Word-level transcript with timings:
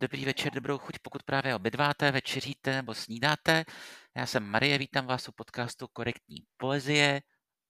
dobrý 0.00 0.24
večer, 0.24 0.52
dobrou 0.52 0.78
chuť, 0.78 0.98
pokud 1.02 1.22
právě 1.22 1.54
obědváte, 1.54 2.10
večeříte 2.10 2.74
nebo 2.76 2.94
snídáte. 2.94 3.64
Já 4.16 4.26
jsem 4.26 4.42
Marie, 4.42 4.78
vítám 4.78 5.06
vás 5.06 5.28
u 5.28 5.32
podcastu 5.32 5.86
Korektní 5.92 6.36
poezie. 6.56 7.20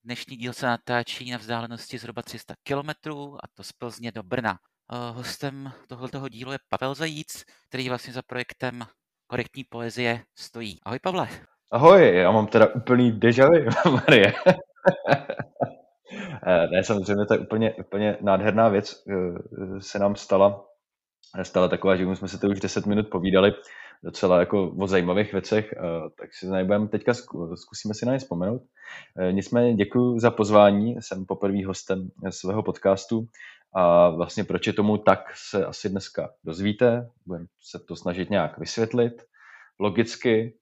Dnešní 0.04 0.37
díl 0.37 0.53
se 0.53 0.66
natáčí 0.66 1.30
na 1.30 1.38
vzdálenosti 1.38 1.98
zhruba 1.98 2.22
300 2.22 2.54
km 2.69 3.11
a 3.12 3.46
to 3.54 3.62
z 3.62 3.72
Plzně 3.72 4.12
do 4.12 4.22
Brna. 4.22 4.58
Eh, 4.93 5.12
hostem 5.12 5.72
tohoto 5.88 6.29
dílu 6.29 6.53
je 6.53 6.58
Pavel 6.69 6.95
Zajíc, 6.95 7.45
který 7.69 7.88
vlastně 7.88 8.12
za 8.12 8.22
projektem 8.26 8.87
Korektní 9.26 9.65
poezie 9.65 10.22
stojí. 10.38 10.78
Ahoj 10.83 10.99
Pavle. 11.03 11.28
Ahoj, 11.71 12.17
já 12.17 12.31
mám 12.31 12.47
teda 12.47 12.67
úplný 12.74 13.12
deja 13.12 13.49
Marie. 13.90 14.33
Eh, 16.47 16.66
ne, 16.66 16.84
samozřejmě 16.84 17.27
to 17.27 17.34
je 17.34 17.41
úplně, 17.41 17.74
úplně 17.74 18.16
nádherná 18.20 18.69
věc, 18.69 19.05
eh, 19.10 19.80
se 19.80 19.98
nám 19.98 20.16
stala 20.16 20.70
stala 21.42 21.69
taková, 21.69 21.97
že 21.97 22.05
jsme 22.05 22.28
se 22.28 22.38
to 22.38 22.46
už 22.48 22.60
10 22.60 22.87
minut 22.87 23.09
povídali 23.10 23.52
docela 24.02 24.41
jako 24.41 24.70
o 24.78 24.86
zajímavých 24.86 25.32
věcech, 25.32 25.73
eh, 25.73 25.80
tak 26.18 26.34
si 26.34 26.46
nebudeme 26.46 26.88
teďka 26.88 27.14
zkusíme 27.54 27.95
si 27.95 28.06
na 28.06 28.12
ně 28.12 28.18
vzpomenout. 28.18 28.62
Eh, 29.18 29.32
nicméně 29.32 29.74
děkuji 29.74 30.18
za 30.18 30.30
pozvání, 30.30 30.96
jsem 31.01 31.27
poprvý 31.27 31.64
hostem 31.64 32.09
svého 32.30 32.62
podcastu 32.62 33.27
a 33.74 34.09
vlastně 34.10 34.45
proč 34.45 34.66
je 34.66 34.73
tomu 34.73 34.98
tak, 34.98 35.20
se 35.51 35.66
asi 35.66 35.88
dneska 35.88 36.30
dozvíte. 36.45 37.09
Budeme 37.27 37.46
se 37.60 37.78
to 37.88 37.96
snažit 37.96 38.30
nějak 38.30 38.59
vysvětlit 38.59 39.12
logicky, 39.80 40.54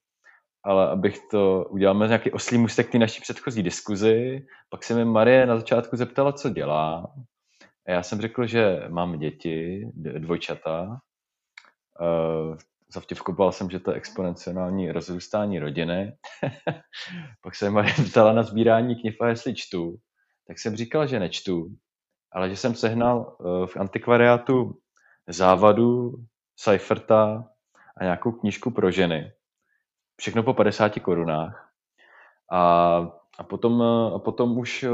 ale 0.62 0.88
abych 0.88 1.18
to 1.30 1.64
udělal 1.70 2.08
nějaký 2.08 2.30
oslý 2.30 2.58
můstek 2.58 2.92
té 2.92 2.98
naší 2.98 3.20
předchozí 3.20 3.62
diskuzi. 3.62 4.46
Pak 4.70 4.84
se 4.84 4.94
mi 4.94 5.04
Marie 5.04 5.46
na 5.46 5.56
začátku 5.56 5.96
zeptala, 5.96 6.32
co 6.32 6.50
dělá. 6.50 7.12
Já 7.88 8.02
jsem 8.02 8.20
řekl, 8.20 8.46
že 8.46 8.82
mám 8.88 9.18
děti, 9.18 9.88
dvojčata. 9.94 11.00
Zavtipkoval 12.88 13.52
jsem, 13.52 13.70
že 13.70 13.78
to 13.78 13.90
je 13.90 13.96
exponenciální 13.96 14.92
rozrůstání 14.92 15.58
rodiny. 15.58 16.16
Pak 17.42 17.54
se 17.54 17.70
Marie 17.70 17.94
ptala 18.10 18.32
na 18.32 18.42
sbírání 18.42 19.00
knih 19.00 19.16
a 19.20 19.28
jestli 19.28 19.54
čtu. 19.54 19.96
Tak 20.46 20.58
jsem 20.58 20.76
říkal, 20.76 21.06
že 21.06 21.20
nečtu, 21.20 21.76
ale 22.32 22.50
že 22.50 22.56
jsem 22.56 22.74
sehnal 22.74 23.36
uh, 23.40 23.66
v 23.66 23.76
antikvariátu 23.76 24.78
závadu, 25.28 26.14
Seiferta 26.56 27.48
a 27.96 28.04
nějakou 28.04 28.32
knížku 28.32 28.70
pro 28.70 28.90
ženy. 28.90 29.32
Všechno 30.16 30.42
po 30.42 30.54
50 30.54 30.92
korunách. 31.02 31.70
A 32.52 33.17
a 33.38 33.44
potom, 33.44 33.82
eh, 33.82 34.14
a 34.14 34.18
potom 34.18 34.58
už 34.58 34.82
eh, 34.82 34.88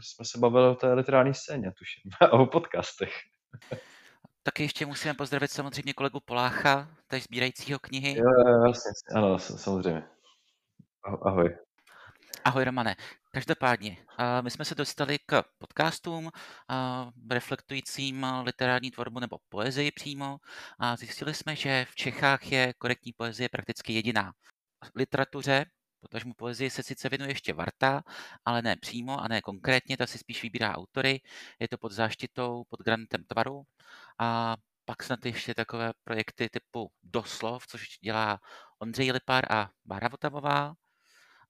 jsme 0.00 0.24
se 0.24 0.38
bavili 0.38 0.68
o 0.68 0.74
té 0.74 0.92
literární 0.92 1.34
scéně, 1.34 1.72
tuším, 1.78 2.10
a 2.20 2.32
o 2.32 2.46
podcastech. 2.46 3.14
Taky 4.42 4.62
ještě 4.62 4.86
musíme 4.86 5.14
pozdravit 5.14 5.50
samozřejmě 5.50 5.94
kolegu 5.94 6.20
Polácha, 6.24 6.88
tady 7.06 7.22
sbírajícího 7.22 7.78
knihy. 7.78 8.18
Jo, 8.18 8.24
jasně, 8.66 8.90
ano, 9.14 9.38
samozřejmě. 9.38 10.02
Ahoj. 11.22 11.56
Ahoj 12.44 12.64
Romane. 12.64 12.96
Každopádně, 13.30 13.96
my 14.40 14.50
jsme 14.50 14.64
se 14.64 14.74
dostali 14.74 15.18
k 15.26 15.42
podcastům 15.58 16.30
reflektujícím 17.30 18.26
literární 18.42 18.90
tvorbu 18.90 19.20
nebo 19.20 19.38
poezii 19.48 19.90
přímo 19.90 20.38
a 20.78 20.96
zjistili 20.96 21.34
jsme, 21.34 21.56
že 21.56 21.86
v 21.90 21.94
Čechách 21.94 22.52
je 22.52 22.74
korektní 22.78 23.12
poezie 23.12 23.48
prakticky 23.48 23.92
jediná. 23.92 24.32
Literatuře 24.94 25.66
Potažmu 26.00 26.34
poezii 26.34 26.70
se 26.70 26.82
sice 26.82 27.08
věnuje 27.08 27.30
ještě 27.30 27.52
Varta, 27.52 28.02
ale 28.44 28.62
ne 28.62 28.76
přímo 28.76 29.20
a 29.20 29.28
ne 29.28 29.40
konkrétně, 29.40 29.96
ta 29.96 30.06
si 30.06 30.18
spíš 30.18 30.42
vybírá 30.42 30.76
autory, 30.76 31.20
je 31.60 31.68
to 31.68 31.78
pod 31.78 31.92
záštitou, 31.92 32.64
pod 32.68 32.80
grantem 32.80 33.24
tvaru 33.24 33.62
a 34.18 34.56
pak 34.84 35.02
snad 35.02 35.26
ještě 35.26 35.54
takové 35.54 35.92
projekty 36.04 36.48
typu 36.48 36.92
Doslov, 37.02 37.66
což 37.66 37.98
dělá 37.98 38.40
Ondřej 38.78 39.12
Lipár 39.12 39.52
a 39.52 39.70
Bára 39.84 40.08
Votavová. 40.08 40.74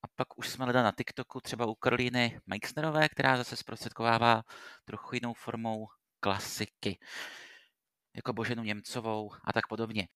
A 0.02 0.08
pak 0.16 0.38
už 0.38 0.48
jsme 0.48 0.64
hledali 0.64 0.84
na 0.84 0.92
TikToku 0.92 1.40
třeba 1.40 1.66
u 1.66 1.74
Karolíny 1.74 2.40
Meixnerové, 2.46 3.08
která 3.08 3.36
zase 3.36 3.56
zprostředkovává 3.56 4.42
trochu 4.84 5.14
jinou 5.14 5.34
formou 5.34 5.86
klasiky, 6.20 6.98
jako 8.16 8.32
Boženu 8.32 8.62
Němcovou 8.62 9.30
a 9.44 9.52
tak 9.52 9.66
podobně. 9.68 10.08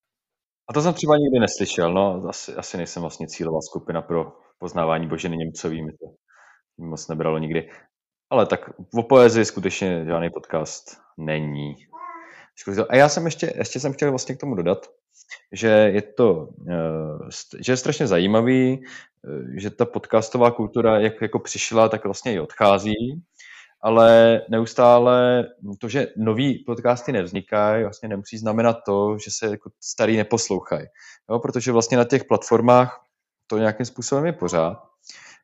A 0.68 0.72
to 0.72 0.82
jsem 0.82 0.94
třeba 0.94 1.16
nikdy 1.16 1.38
neslyšel, 1.38 1.94
no, 1.94 2.22
asi, 2.28 2.54
asi 2.54 2.76
nejsem 2.76 3.00
vlastně 3.00 3.26
cílová 3.26 3.60
skupina 3.60 4.02
pro 4.02 4.32
poznávání 4.58 5.08
Boženy 5.08 5.36
Němcový, 5.36 5.82
mi 5.82 5.92
to 5.92 6.06
moc 6.78 7.08
nebralo 7.08 7.38
nikdy. 7.38 7.70
Ale 8.30 8.46
tak 8.46 8.70
o 8.94 9.02
poezii 9.02 9.44
skutečně 9.44 10.04
žádný 10.04 10.30
podcast 10.30 10.96
není. 11.18 11.74
A 12.88 12.96
já 12.96 13.08
jsem 13.08 13.24
ještě, 13.24 13.52
ještě 13.56 13.80
jsem 13.80 13.92
chtěl 13.92 14.10
vlastně 14.10 14.34
k 14.34 14.40
tomu 14.40 14.54
dodat, 14.54 14.86
že 15.52 15.68
je 15.68 16.02
to, 16.02 16.48
eh, 16.70 17.60
že 17.60 17.72
je 17.72 17.76
strašně 17.76 18.06
zajímavý, 18.06 18.84
eh, 18.84 19.60
že 19.60 19.70
ta 19.70 19.84
podcastová 19.84 20.50
kultura, 20.50 21.00
jak 21.00 21.22
jako 21.22 21.38
přišla, 21.38 21.88
tak 21.88 22.04
vlastně 22.04 22.34
i 22.34 22.40
odchází 22.40 23.22
ale 23.82 24.40
neustále 24.48 25.46
to, 25.78 25.88
že 25.88 26.06
nový 26.16 26.64
podcasty 26.66 27.12
nevznikají, 27.12 27.82
vlastně 27.82 28.08
nemusí 28.08 28.38
znamenat 28.38 28.76
to, 28.86 29.18
že 29.18 29.30
se 29.30 29.46
jako 29.46 29.70
starý 29.80 30.16
neposlouchají. 30.16 30.86
Jo, 31.30 31.38
protože 31.38 31.72
vlastně 31.72 31.96
na 31.96 32.04
těch 32.04 32.24
platformách 32.24 33.04
to 33.46 33.58
nějakým 33.58 33.86
způsobem 33.86 34.26
je 34.26 34.32
pořád. 34.32 34.82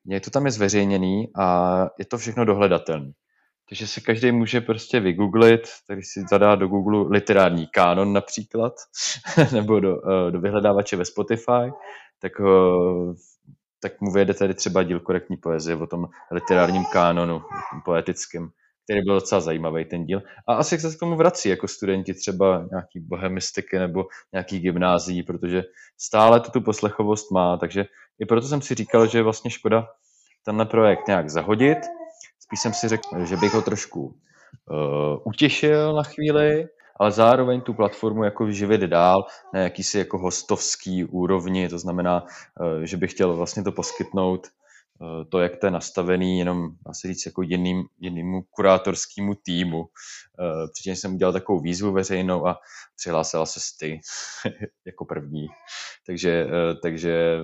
Je 0.06 0.21
to 0.21 0.31
tam 0.31 0.47
je 0.47 0.53
zveřejněný 0.53 1.28
a 1.37 1.87
je 1.98 2.04
to 2.04 2.19
všechno 2.19 2.44
dohledatelné. 2.44 3.12
Takže 3.69 3.87
si 3.87 4.00
každý 4.00 4.32
může 4.32 4.60
prostě 4.60 5.00
vygooglit, 5.00 5.60
tady 5.87 6.03
si 6.03 6.25
zadá 6.31 6.54
do 6.54 6.69
Google 6.69 7.09
literární 7.10 7.66
kánon 7.66 8.12
například, 8.12 8.72
nebo 9.53 9.81
do, 9.81 9.97
eh, 10.10 10.31
do 10.31 10.41
vyhledávače 10.41 10.97
ve 10.97 11.04
Spotify, 11.04 11.72
tak 12.19 12.32
eh, 12.41 13.15
tak 13.81 14.00
mu 14.00 14.12
vyjede 14.12 14.34
tady 14.34 14.55
třeba 14.55 14.83
díl 14.83 15.00
korektní 15.00 15.37
poezie 15.37 15.77
o 15.77 15.87
tom 15.87 16.06
literárním 16.31 16.84
kánonu 16.93 17.43
poetickém, 17.84 18.49
který 18.84 19.03
byl 19.05 19.15
docela 19.15 19.41
zajímavý 19.41 19.84
ten 19.84 20.05
díl. 20.05 20.22
A 20.49 20.55
asi 20.55 20.78
se 20.78 20.97
k 20.97 20.99
tomu 20.99 21.16
vrací 21.16 21.49
jako 21.49 21.69
studenti 21.69 22.15
třeba 22.15 22.66
nějaký 22.71 23.00
bohemistiky 23.00 23.78
nebo 23.78 24.05
nějaký 24.33 24.59
gymnázií, 24.61 25.22
protože 25.22 25.62
stále 25.99 26.41
to 26.41 26.50
tu 26.50 26.61
poslechovost 26.61 27.31
má, 27.31 27.56
takže 27.56 27.84
i 28.21 28.27
proto 28.27 28.49
jsem 28.49 28.62
si 28.62 28.75
říkal, 28.75 29.06
že 29.06 29.19
je 29.19 29.22
vlastně 29.22 29.50
škoda 29.50 29.89
tenhle 30.45 30.66
projekt 30.66 31.06
nějak 31.06 31.31
zahodit. 31.31 31.78
Spíš 32.41 32.60
jsem 32.60 32.75
si 32.75 32.89
řekl, 32.89 33.25
že 33.25 33.37
bych 33.37 33.55
ho 33.55 33.62
trošku 33.62 34.00
uh, 34.06 35.19
utěšil 35.25 35.95
na 35.95 36.03
chvíli, 36.03 36.69
ale 36.98 37.10
zároveň 37.10 37.60
tu 37.60 37.75
platformu 37.75 38.25
jako 38.25 38.50
živit 38.50 38.81
dál 38.81 39.26
na 39.54 39.60
jakýsi 39.60 39.98
jako 39.98 40.19
hostovský 40.19 41.04
úrovni, 41.04 41.69
to 41.69 41.78
znamená, 41.78 42.25
eh, 42.26 42.86
že 42.86 42.97
bych 42.97 43.12
chtěl 43.12 43.36
vlastně 43.36 43.62
to 43.62 43.72
poskytnout 43.72 44.47
eh, 44.47 45.25
to, 45.25 45.41
jak 45.41 45.56
to 45.56 45.66
je 45.66 45.70
nastavený, 45.70 46.38
jenom 46.38 46.69
asi 46.86 47.09
říct 47.09 47.26
jako 47.26 47.42
jiným, 47.42 47.84
jinému 47.98 48.42
kurátorskému 48.50 49.34
týmu. 49.34 49.84
Eh, 49.84 50.69
přičemž 50.72 50.98
jsem 50.98 51.14
udělal 51.14 51.32
takovou 51.32 51.60
výzvu 51.60 51.92
veřejnou 51.92 52.47
a 52.47 52.59
přihlásila 52.97 53.47
se 53.47 53.60
ty 53.80 54.00
jako 54.86 55.04
první. 55.04 55.47
Takže, 56.06 56.47
takže 56.82 57.41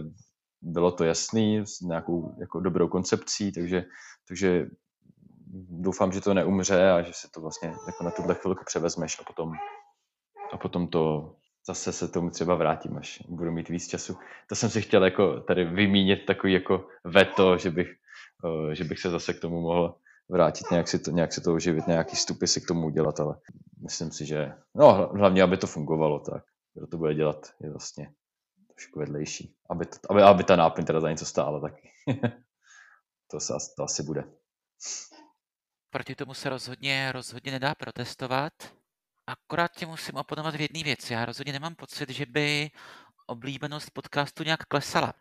bylo 0.62 0.92
to 0.92 1.04
jasný, 1.04 1.60
s 1.66 1.80
nějakou 1.80 2.34
jako 2.40 2.60
dobrou 2.60 2.88
koncepcí, 2.88 3.52
takže, 3.52 3.84
takže 4.28 4.66
doufám, 5.54 6.12
že 6.12 6.20
to 6.20 6.34
neumře 6.34 6.90
a 6.90 7.02
že 7.02 7.12
si 7.12 7.30
to 7.30 7.40
vlastně 7.40 7.74
jako 7.86 8.04
na 8.04 8.10
tuhle 8.10 8.34
chvilku 8.34 8.64
převezmeš 8.64 9.20
a 9.20 9.24
potom, 9.24 9.52
a 10.52 10.58
potom 10.58 10.88
to 10.88 11.34
zase 11.66 11.92
se 11.92 12.08
tomu 12.08 12.30
třeba 12.30 12.54
vrátím, 12.54 12.98
až 12.98 13.22
budu 13.28 13.52
mít 13.52 13.68
víc 13.68 13.88
času. 13.88 14.16
To 14.48 14.54
jsem 14.54 14.70
si 14.70 14.82
chtěl 14.82 15.04
jako 15.04 15.40
tady 15.40 15.64
vymínit 15.64 16.26
takový 16.26 16.52
jako 16.52 16.88
veto, 17.04 17.58
že 17.58 17.70
bych, 17.70 17.88
že 18.72 18.84
bych 18.84 18.98
se 18.98 19.10
zase 19.10 19.34
k 19.34 19.40
tomu 19.40 19.60
mohl 19.60 19.96
vrátit, 20.28 20.70
nějak 20.70 20.88
si 20.88 20.98
to, 20.98 21.10
nějak 21.10 21.32
si 21.32 21.40
to 21.40 21.54
oživit, 21.54 21.86
nějaký 21.86 22.16
stupy 22.16 22.46
si 22.46 22.60
k 22.60 22.66
tomu 22.66 22.86
udělat, 22.86 23.20
ale 23.20 23.36
myslím 23.82 24.10
si, 24.10 24.26
že 24.26 24.52
no 24.74 25.10
hlavně, 25.14 25.42
aby 25.42 25.56
to 25.56 25.66
fungovalo, 25.66 26.18
tak 26.20 26.44
kdo 26.74 26.86
to 26.86 26.98
bude 26.98 27.14
dělat, 27.14 27.52
je 27.60 27.70
vlastně 27.70 28.12
trošku 28.74 28.98
vedlejší. 28.98 29.56
Aby, 29.70 29.86
to, 29.86 29.96
aby, 30.10 30.22
aby 30.22 30.44
ta 30.44 30.56
náplň 30.56 30.84
teda 30.84 31.00
za 31.00 31.10
něco 31.10 31.26
stála 31.26 31.60
taky. 31.60 31.90
to, 33.30 33.40
se, 33.40 33.54
to 33.76 33.82
asi 33.82 34.02
bude. 34.02 34.24
Proti 35.94 36.14
tomu 36.14 36.34
se 36.34 36.48
rozhodně, 36.48 37.12
rozhodně 37.12 37.52
nedá 37.52 37.74
protestovat. 37.74 38.52
Akorát 39.26 39.70
tě 39.76 39.86
musím 39.86 40.14
oponovat 40.14 40.54
v 40.54 40.60
jedné 40.60 40.82
věci. 40.82 41.12
Já 41.12 41.24
rozhodně 41.24 41.52
nemám 41.52 41.74
pocit, 41.74 42.10
že 42.10 42.26
by 42.26 42.70
oblíbenost 43.26 43.90
podcastu 43.90 44.42
nějak 44.42 44.64
klesala. 44.64 45.12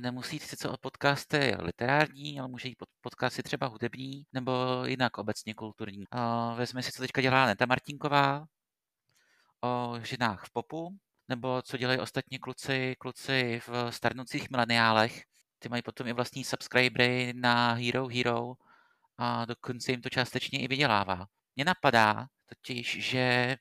Nemusí 0.00 0.36
jít 0.36 0.42
sice 0.42 0.68
o 0.68 0.76
podcasty 0.76 1.56
literární, 1.58 2.40
ale 2.40 2.48
může 2.48 2.68
jít 2.68 2.78
pod 2.78 2.88
podcasty 3.00 3.42
třeba 3.42 3.66
hudební 3.66 4.26
nebo 4.32 4.52
jinak 4.86 5.18
obecně 5.18 5.54
kulturní. 5.54 6.04
Vezme 6.56 6.82
si, 6.82 6.90
co 6.92 7.02
teďka 7.02 7.20
dělá 7.20 7.46
Neta 7.46 7.66
Martinková 7.66 8.44
o 9.60 9.94
ženách 10.02 10.44
v 10.44 10.52
popu, 10.52 10.96
nebo 11.28 11.62
co 11.62 11.76
dělají 11.76 11.98
ostatní 11.98 12.38
kluci, 12.38 12.94
kluci 12.98 13.60
v 13.66 13.90
starnoucích 13.90 14.50
mileniálech. 14.50 15.22
Ty 15.58 15.68
mají 15.68 15.82
potom 15.82 16.06
i 16.06 16.12
vlastní 16.12 16.44
subscribery 16.44 17.32
na 17.36 17.72
Hero 17.72 18.08
Hero, 18.08 18.54
a 19.22 19.44
dokonce 19.44 19.92
jim 19.92 20.02
to 20.02 20.08
částečně 20.08 20.60
i 20.60 20.68
vydělává. 20.68 21.26
Mně 21.56 21.64
napadá 21.64 22.26
totiž, 22.46 23.04
že 23.04 23.56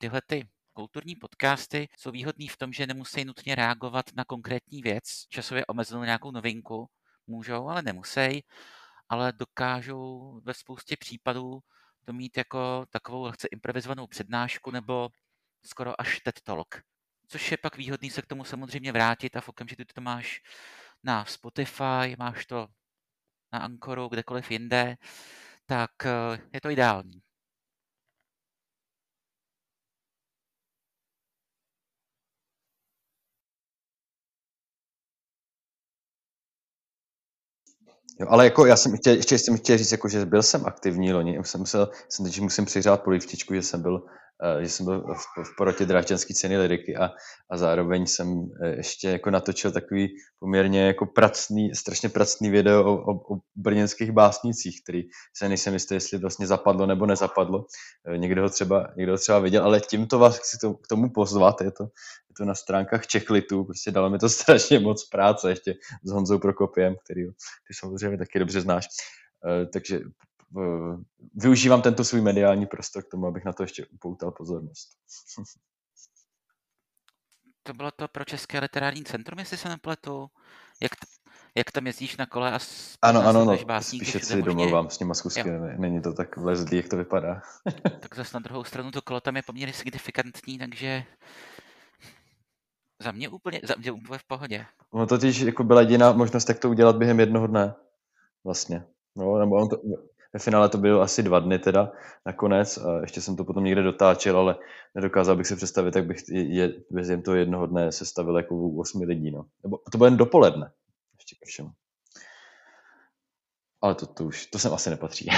tyhle 0.00 0.22
ty 0.26 0.48
kulturní 0.72 1.16
podcasty 1.16 1.88
jsou 1.98 2.10
výhodný 2.10 2.48
v 2.48 2.56
tom, 2.56 2.72
že 2.72 2.86
nemusí 2.86 3.24
nutně 3.24 3.54
reagovat 3.54 4.06
na 4.16 4.24
konkrétní 4.24 4.82
věc, 4.82 5.02
časově 5.28 5.66
omezenou 5.66 6.02
nějakou 6.02 6.30
novinku, 6.30 6.88
můžou, 7.26 7.68
ale 7.68 7.82
nemusí, 7.82 8.44
ale 9.08 9.32
dokážou 9.32 10.40
ve 10.44 10.54
spoustě 10.54 10.96
případů 10.96 11.60
to 12.04 12.12
mít 12.12 12.36
jako 12.36 12.86
takovou 12.90 13.22
lehce 13.22 13.48
improvizovanou 13.48 14.06
přednášku 14.06 14.70
nebo 14.70 15.08
skoro 15.66 16.00
až 16.00 16.20
TED 16.20 16.40
Talk. 16.40 16.82
Což 17.28 17.50
je 17.50 17.56
pak 17.56 17.76
výhodný 17.76 18.10
se 18.10 18.22
k 18.22 18.26
tomu 18.26 18.44
samozřejmě 18.44 18.92
vrátit 18.92 19.36
a 19.36 19.40
v 19.40 19.48
okamžiku, 19.48 19.82
to 19.94 20.00
máš 20.00 20.40
na 21.02 21.24
Spotify, 21.24 22.16
máš 22.18 22.46
to 22.46 22.68
na 23.52 23.58
Anchoru, 23.58 24.08
kdekoliv 24.08 24.50
jinde, 24.50 24.96
tak 25.66 25.90
eh, 26.06 26.38
je 26.52 26.60
to 26.60 26.70
ideální. 26.70 27.22
Jo, 38.20 38.26
ale 38.30 38.44
jako 38.44 38.66
já 38.66 38.76
jsem 38.76 38.96
chtěl, 38.96 39.14
ještě 39.14 39.38
jsem 39.38 39.56
chtěl 39.58 39.78
říct, 39.78 39.92
jako, 39.92 40.08
že 40.08 40.26
byl 40.26 40.42
jsem 40.42 40.66
aktivní 40.66 41.12
loni, 41.12 41.38
jsem 41.42 41.60
musel, 41.60 41.90
jsem 42.08 42.24
teď 42.24 42.40
musím 42.40 42.64
přihrát 42.64 43.02
polivčičku, 43.02 43.54
že 43.54 43.62
jsem 43.62 43.82
byl 43.82 44.06
že 44.60 44.68
jsem 44.68 44.86
byl 44.86 45.00
v, 45.00 45.44
v 45.44 45.56
porotě 45.56 45.86
drážďanský 45.86 46.34
ceny 46.34 46.58
liriky 46.58 46.96
a, 46.96 47.10
a 47.50 47.56
zároveň 47.56 48.06
jsem 48.06 48.50
eh, 48.62 48.76
ještě 48.76 49.08
jako 49.08 49.30
natočil 49.30 49.72
takový 49.72 50.08
poměrně 50.38 50.86
jako 50.86 51.06
pracný, 51.06 51.74
strašně 51.74 52.08
pracný 52.08 52.50
video 52.50 52.84
o, 52.84 52.94
o, 52.94 53.34
o 53.34 53.38
brněnských 53.54 54.12
básnicích, 54.12 54.82
který 54.82 55.02
se 55.36 55.48
nejsem 55.48 55.74
jistý, 55.74 55.94
jestli 55.94 56.18
vlastně 56.18 56.46
zapadlo 56.46 56.86
nebo 56.86 57.06
nezapadlo. 57.06 57.66
Eh, 58.08 58.18
někdo 58.18 58.42
ho 58.42 58.48
třeba, 58.48 58.88
někdo 58.96 59.12
ho 59.12 59.18
třeba 59.18 59.38
viděl, 59.38 59.64
ale 59.64 59.80
tímto 59.80 60.18
vás 60.18 60.38
chci 60.38 60.58
to, 60.60 60.74
k 60.74 60.86
tomu 60.86 61.10
pozvat, 61.10 61.60
je 61.60 61.70
to, 61.70 61.84
je 61.84 62.34
to 62.36 62.44
na 62.44 62.54
stránkách 62.54 63.06
Čeklitu, 63.06 63.64
prostě 63.64 63.90
dalo 63.90 64.10
mi 64.10 64.18
to 64.18 64.28
strašně 64.28 64.78
moc 64.78 65.08
práce 65.08 65.50
ještě 65.50 65.74
s 66.04 66.10
Honzou 66.10 66.38
Prokopiem, 66.38 66.94
který 67.04 67.24
ty 67.68 67.74
samozřejmě 67.74 68.18
taky 68.18 68.38
dobře 68.38 68.60
znáš. 68.60 68.86
takže 69.72 70.00
využívám 71.34 71.82
tento 71.82 72.04
svůj 72.04 72.20
mediální 72.20 72.66
prostor 72.66 73.02
k 73.02 73.10
tomu, 73.10 73.26
abych 73.26 73.44
na 73.44 73.52
to 73.52 73.62
ještě 73.62 73.86
upoutal 73.86 74.32
pozornost. 74.32 74.88
To 77.62 77.74
bylo 77.74 77.90
to 77.90 78.08
pro 78.08 78.24
České 78.24 78.58
literární 78.58 79.04
centrum, 79.04 79.38
jestli 79.38 79.56
se 79.56 79.68
nepletu. 79.68 80.30
Jak, 80.82 80.92
jak 81.54 81.70
tam 81.70 81.86
jezdíš 81.86 82.16
na 82.16 82.26
kole 82.26 82.52
a 82.52 82.58
Ano, 83.02 83.26
ano, 83.26 83.44
no, 83.44 83.82
spíše 83.82 84.20
si 84.20 84.42
domluvám 84.42 84.90
s 84.90 84.98
nima 84.98 85.14
zkusky, 85.14 85.50
není 85.76 86.02
to 86.02 86.12
tak 86.12 86.36
vlezlý, 86.36 86.76
jak 86.76 86.88
to 86.88 86.96
vypadá. 86.96 87.42
tak 88.00 88.16
zase 88.16 88.36
na 88.36 88.40
druhou 88.40 88.64
stranu 88.64 88.90
to 88.90 89.02
kolo 89.02 89.20
tam 89.20 89.36
je 89.36 89.42
poměrně 89.42 89.72
signifikantní, 89.72 90.58
takže 90.58 91.04
za 93.02 93.12
mě 93.12 93.28
úplně, 93.28 93.60
za 93.64 93.74
mě 93.78 93.92
úplně 93.92 94.18
v 94.18 94.24
pohodě. 94.24 94.66
No 94.94 95.06
totiž 95.06 95.40
jako 95.40 95.64
byla 95.64 95.80
jediná 95.80 96.12
možnost, 96.12 96.48
jak 96.48 96.58
to 96.58 96.70
udělat 96.70 96.96
během 96.96 97.20
jednoho 97.20 97.46
dne. 97.46 97.74
Vlastně. 98.44 98.84
No, 99.16 99.38
nebo 99.38 99.56
on 99.56 99.68
to, 99.68 99.76
ve 100.36 100.40
finále 100.40 100.68
to 100.68 100.78
bylo 100.78 101.00
asi 101.00 101.22
dva 101.22 101.40
dny 101.40 101.58
teda 101.58 101.92
nakonec 102.26 102.78
a 102.78 103.00
ještě 103.00 103.20
jsem 103.20 103.36
to 103.36 103.44
potom 103.44 103.64
někde 103.64 103.82
dotáčel, 103.82 104.38
ale 104.38 104.58
nedokázal 104.94 105.36
bych 105.36 105.46
si 105.46 105.56
představit, 105.56 105.96
jak 105.96 106.06
bych 106.06 106.18
je, 106.28 106.72
během 106.90 107.22
toho 107.22 107.36
jednoho 107.36 107.66
dne 107.66 107.92
sestavil 107.92 108.36
jako 108.36 108.54
u 108.54 108.80
osmi 108.80 109.04
lidí. 109.04 109.30
No. 109.30 109.46
Nebo 109.62 109.78
to 109.92 109.98
bylo 109.98 110.06
jen 110.06 110.16
dopoledne, 110.16 110.72
ještě 111.18 111.36
ke 111.36 111.46
všemu. 111.46 111.70
Ale 113.80 113.94
to, 113.94 114.06
to 114.06 114.24
už, 114.24 114.46
to 114.46 114.58
sem 114.58 114.74
asi 114.74 114.90
nepatří. 114.90 115.26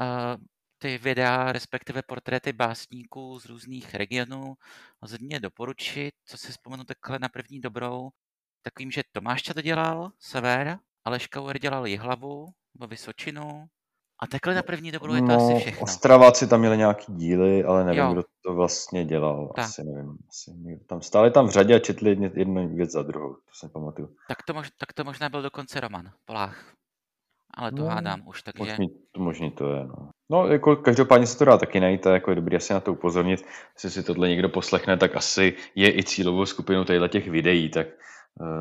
uh, 0.00 0.36
ty 0.78 0.98
videa, 0.98 1.52
respektive 1.52 2.02
portréty 2.02 2.52
básníků 2.52 3.38
z 3.40 3.44
různých 3.44 3.94
regionů 3.94 4.54
lze 5.02 5.18
doporučit, 5.40 6.14
co 6.24 6.38
si 6.38 6.52
vzpomenu 6.52 6.84
takhle 6.84 7.18
na 7.18 7.28
první 7.28 7.60
dobrou. 7.60 8.10
Takovým, 8.62 8.90
že 8.90 9.02
Tomáš 9.12 9.42
to 9.42 9.62
dělal, 9.62 10.12
Sever, 10.18 10.78
Aleš 11.04 11.26
Kauer 11.26 11.58
dělal 11.58 11.86
Jihlavu, 11.86 12.46
nebo 12.74 12.86
Vysočinu. 12.86 13.66
A 14.22 14.26
takhle 14.26 14.54
na 14.54 14.62
první 14.62 14.92
dobrou 14.92 15.14
je 15.14 15.20
to 15.20 15.26
no, 15.26 15.36
asi 15.36 15.60
všechno. 15.60 15.82
Ostraváci 15.82 16.46
tam 16.46 16.60
měli 16.60 16.76
nějaký 16.78 17.12
díly, 17.14 17.64
ale 17.64 17.84
nevím, 17.84 18.02
jo. 18.02 18.12
kdo 18.12 18.22
to 18.44 18.54
vlastně 18.54 19.04
dělal. 19.04 19.52
Tak. 19.56 19.64
Asi 19.64 19.84
nevím. 19.84 20.18
Asi 20.28 20.50
někdo 20.50 20.84
tam 20.84 21.02
stáli 21.02 21.30
tam 21.30 21.46
v 21.46 21.50
řadě 21.50 21.74
a 21.74 21.78
četli 21.78 22.10
jednu 22.34 22.76
věc 22.76 22.90
za 22.90 23.02
druhou. 23.02 23.34
To 23.34 23.50
si 23.54 23.68
pamatuju. 23.72 24.08
Tak 24.28 24.42
to, 24.46 24.54
mož, 24.54 24.70
tak 24.78 24.92
to 24.92 25.04
možná 25.04 25.28
byl 25.28 25.42
dokonce 25.42 25.80
Roman 25.80 26.10
Polách. 26.24 26.72
Ale 27.54 27.72
to 27.72 27.82
no, 27.82 27.86
hádám 27.86 28.22
už, 28.26 28.42
takže... 28.42 28.70
Možný, 28.70 28.88
to 29.12 29.20
možný 29.20 29.50
to 29.50 29.72
je, 29.72 29.84
no. 29.84 30.10
No, 30.30 30.46
jako 30.46 30.76
každopádně 30.76 31.26
se 31.26 31.38
to 31.38 31.44
dá 31.44 31.58
taky 31.58 31.80
najít 31.80 32.06
a 32.06 32.12
jako 32.12 32.30
je 32.30 32.36
dobrý 32.36 32.56
asi 32.56 32.72
na 32.72 32.80
to 32.80 32.92
upozornit. 32.92 33.44
Jestli 33.74 33.90
si 33.90 34.02
tohle 34.02 34.28
někdo 34.28 34.48
poslechne, 34.48 34.96
tak 34.96 35.16
asi 35.16 35.56
je 35.74 35.98
i 35.98 36.04
cílovou 36.04 36.46
skupinu 36.46 36.84
těchto 36.84 37.08
těch 37.08 37.28
videí, 37.28 37.70
tak 37.70 37.86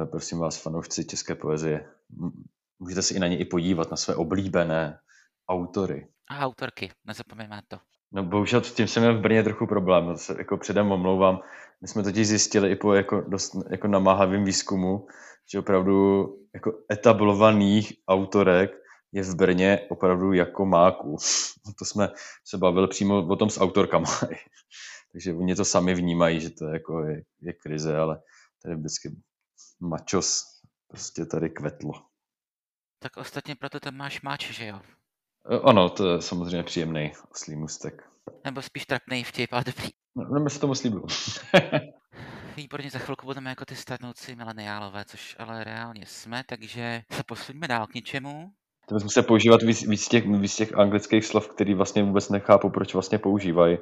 prosím 0.06 0.40
vás, 0.40 0.62
fanoušci 0.62 1.06
české 1.06 1.36
poezie, 1.36 1.90
můžete 2.80 3.02
se 3.02 3.14
i 3.14 3.20
na 3.20 3.28
ně 3.28 3.38
i 3.38 3.46
podívat, 3.46 3.92
na 3.92 3.98
své 3.98 4.16
oblíbené 4.16 5.00
autory. 5.50 6.08
A 6.30 6.40
autorky, 6.40 6.92
nezapomeňme 7.06 7.62
to. 7.68 7.78
No 8.12 8.24
bohužel 8.24 8.64
s 8.64 8.74
tím 8.74 8.88
jsem 8.88 9.04
měl 9.04 9.18
v 9.18 9.22
Brně 9.22 9.44
trochu 9.44 9.68
problém, 9.68 10.08
to 10.08 10.18
se 10.18 10.36
jako 10.38 10.58
předem 10.58 10.92
omlouvám. 10.92 11.40
My 11.82 11.88
jsme 11.88 12.04
totiž 12.04 12.28
zjistili 12.28 12.72
i 12.72 12.76
po 12.76 12.94
jako 12.94 13.22
dost 13.22 13.56
jako 13.70 13.88
namáhavým 13.88 14.44
výzkumu, 14.44 15.08
že 15.52 15.60
opravdu 15.60 16.26
jako 16.54 16.74
etablovaných 16.92 17.94
autorek 18.08 18.72
je 19.12 19.24
v 19.24 19.36
Brně 19.36 19.80
opravdu 19.90 20.34
jako 20.34 20.66
máku. 20.66 21.18
To 21.80 21.86
jsme 21.86 22.10
se 22.46 22.58
bavili 22.58 22.88
přímo 22.88 23.28
o 23.28 23.36
tom 23.36 23.50
s 23.50 23.62
autorkama. 23.62 24.10
Takže 25.12 25.34
oni 25.34 25.56
to 25.56 25.66
sami 25.66 25.94
vnímají, 25.94 26.40
že 26.40 26.50
to 26.50 26.68
je, 26.68 26.74
jako 26.74 27.04
je, 27.04 27.24
je 27.42 27.54
krize, 27.54 27.98
ale 27.98 28.22
tady 28.64 28.76
vždycky 28.76 29.12
mačos 29.82 30.44
prostě 30.88 31.26
tady 31.26 31.50
kvetlo. 31.50 31.94
Tak 33.00 33.18
ostatně 33.18 33.56
proto 33.56 33.80
tam 33.80 33.96
máš 33.96 34.22
mač, 34.22 34.52
že 34.52 34.68
jo? 34.68 34.82
Ano, 35.64 35.90
to 35.90 36.14
je 36.14 36.22
samozřejmě 36.22 36.64
příjemný 36.64 37.14
oslý 37.32 37.56
mustek. 37.56 38.10
Nebo 38.46 38.62
spíš 38.62 38.86
trapný 38.86 39.24
vtip, 39.24 39.54
ale 39.54 39.64
dobrý. 39.64 39.90
No, 40.16 40.30
nebo 40.34 40.50
se 40.50 40.60
tomu 40.60 40.76
slíbil. 40.76 41.06
Výborně, 42.58 42.90
za 42.90 43.00
chvilku 43.00 43.26
budeme 43.26 43.50
jako 43.50 43.66
ty 43.66 43.76
statnoucí 43.76 44.36
mileniálové, 44.36 45.06
což 45.06 45.36
ale 45.40 45.64
reálně 45.64 46.06
jsme, 46.06 46.44
takže 46.48 47.02
se 47.12 47.24
posuňme 47.24 47.68
dál 47.68 47.88
k 47.88 47.94
něčemu. 47.94 48.52
To 48.88 48.96
bychom 48.96 49.10
se 49.10 49.24
používat 49.24 49.62
víc, 49.62 49.88
víc, 49.88 50.08
těch, 50.08 50.28
víc 50.28 50.56
těch 50.56 50.74
anglických 50.78 51.26
slov, 51.26 51.48
který 51.48 51.74
vlastně 51.74 52.04
vůbec 52.04 52.30
nechápu, 52.30 52.70
proč 52.70 52.94
vlastně 52.94 53.20
používají. 53.20 53.78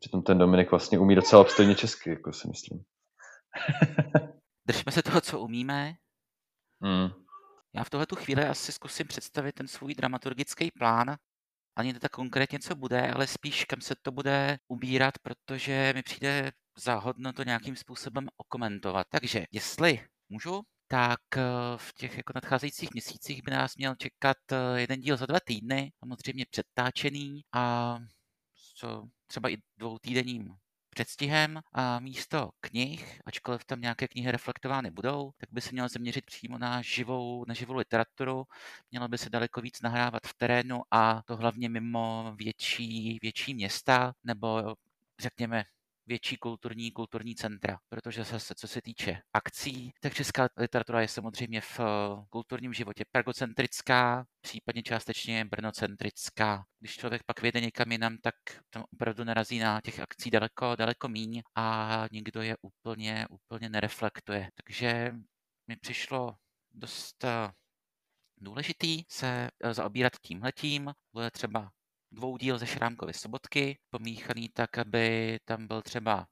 Přitom 0.00 0.22
ten 0.22 0.38
Dominik 0.38 0.70
vlastně 0.70 0.98
umí 0.98 1.14
docela 1.14 1.42
obstojně 1.42 1.74
česky, 1.74 2.10
jako 2.10 2.32
si 2.32 2.48
myslím. 2.48 2.84
držme 4.66 4.92
se 4.92 5.02
toho, 5.02 5.20
co 5.20 5.40
umíme. 5.40 5.94
Hmm. 6.82 7.10
Já 7.74 7.84
v 7.84 7.90
tuhle 7.90 8.06
tu 8.06 8.16
chvíli 8.16 8.44
asi 8.44 8.72
zkusím 8.72 9.06
představit 9.06 9.52
ten 9.52 9.68
svůj 9.68 9.94
dramaturgický 9.94 10.70
plán. 10.70 11.16
Ani 11.76 11.94
to 11.94 12.00
tak 12.00 12.12
konkrétně, 12.12 12.58
co 12.58 12.74
bude, 12.74 13.12
ale 13.12 13.26
spíš 13.26 13.64
kam 13.64 13.80
se 13.80 13.94
to 14.02 14.12
bude 14.12 14.58
ubírat, 14.68 15.18
protože 15.18 15.92
mi 15.96 16.02
přijde 16.02 16.52
záhodno 16.78 17.32
to 17.32 17.42
nějakým 17.42 17.76
způsobem 17.76 18.28
okomentovat. 18.36 19.06
Takže, 19.10 19.44
jestli 19.52 20.06
můžu, 20.28 20.62
tak 20.88 21.20
eh, 21.36 21.42
v 21.76 21.94
těch 21.94 22.16
jako 22.16 22.32
nadcházejících 22.34 22.92
měsících 22.92 23.42
by 23.44 23.50
nás 23.50 23.76
měl 23.76 23.94
čekat 23.94 24.36
eh, 24.52 24.80
jeden 24.80 25.00
díl 25.00 25.16
za 25.16 25.26
dva 25.26 25.40
týdny, 25.40 25.92
samozřejmě 25.98 26.46
předtáčený 26.50 27.44
a 27.52 27.98
co 28.74 29.08
třeba 29.26 29.48
i 29.48 29.56
dvou 29.76 29.98
týdenním 29.98 30.56
předstihem 30.96 31.60
a 31.72 32.00
místo 32.00 32.50
knih, 32.60 33.20
ačkoliv 33.26 33.64
tam 33.64 33.80
nějaké 33.80 34.08
knihy 34.08 34.32
reflektovány 34.32 34.90
budou, 34.90 35.32
tak 35.36 35.48
by 35.52 35.60
se 35.60 35.72
měl 35.72 35.88
zaměřit 35.88 36.26
přímo 36.26 36.58
na 36.58 36.82
živou, 36.82 37.44
na 37.48 37.54
živou 37.54 37.78
literaturu, 37.78 38.44
mělo 38.90 39.08
by 39.08 39.18
se 39.18 39.30
daleko 39.30 39.60
víc 39.60 39.80
nahrávat 39.82 40.22
v 40.26 40.34
terénu 40.34 40.82
a 40.90 41.22
to 41.22 41.36
hlavně 41.36 41.68
mimo 41.68 42.32
větší, 42.36 43.18
větší 43.22 43.54
města 43.54 44.14
nebo 44.24 44.74
řekněme 45.18 45.64
větší 46.06 46.36
kulturní, 46.36 46.90
kulturní 46.90 47.34
centra, 47.34 47.78
protože 47.88 48.24
zase, 48.24 48.54
co 48.54 48.68
se 48.68 48.82
týče 48.82 49.20
akcí, 49.32 49.92
tak 50.00 50.14
česká 50.14 50.48
literatura 50.56 51.00
je 51.00 51.08
samozřejmě 51.08 51.60
v 51.60 51.80
eh, 51.80 51.84
kulturním 52.30 52.72
životě 52.72 53.04
pragocentrická, 53.12 54.26
případně 54.40 54.82
částečně 54.82 55.44
brnocentrická. 55.44 56.64
Když 56.80 56.96
člověk 56.96 57.22
pak 57.26 57.42
vyjde 57.42 57.60
někam 57.60 57.92
jinam, 57.92 58.18
tak 58.18 58.34
tam 58.70 58.84
opravdu 58.92 59.24
narazí 59.24 59.58
na 59.58 59.80
těch 59.80 60.00
akcí 60.00 60.30
daleko, 60.30 60.76
daleko 60.76 61.08
míň 61.08 61.42
a 61.54 62.06
nikdo 62.12 62.42
je 62.42 62.56
úplně, 62.62 63.26
úplně 63.30 63.68
nereflektuje. 63.68 64.50
Takže 64.54 65.12
mi 65.66 65.76
přišlo 65.76 66.36
dost 66.70 67.24
eh, 67.24 67.52
důležitý 68.36 69.04
se 69.08 69.48
eh, 69.64 69.74
zaobírat 69.74 70.12
tímhletím. 70.22 70.92
Bude 71.12 71.30
třeba 71.30 71.70
dvou 72.12 72.36
díl 72.36 72.58
ze 72.58 72.66
Šrámkovy 72.66 73.12
sobotky, 73.12 73.78
pomíchaný 73.90 74.48
tak, 74.48 74.78
aby 74.78 75.38
tam 75.44 75.66
byl 75.66 75.82
třeba 75.82 76.26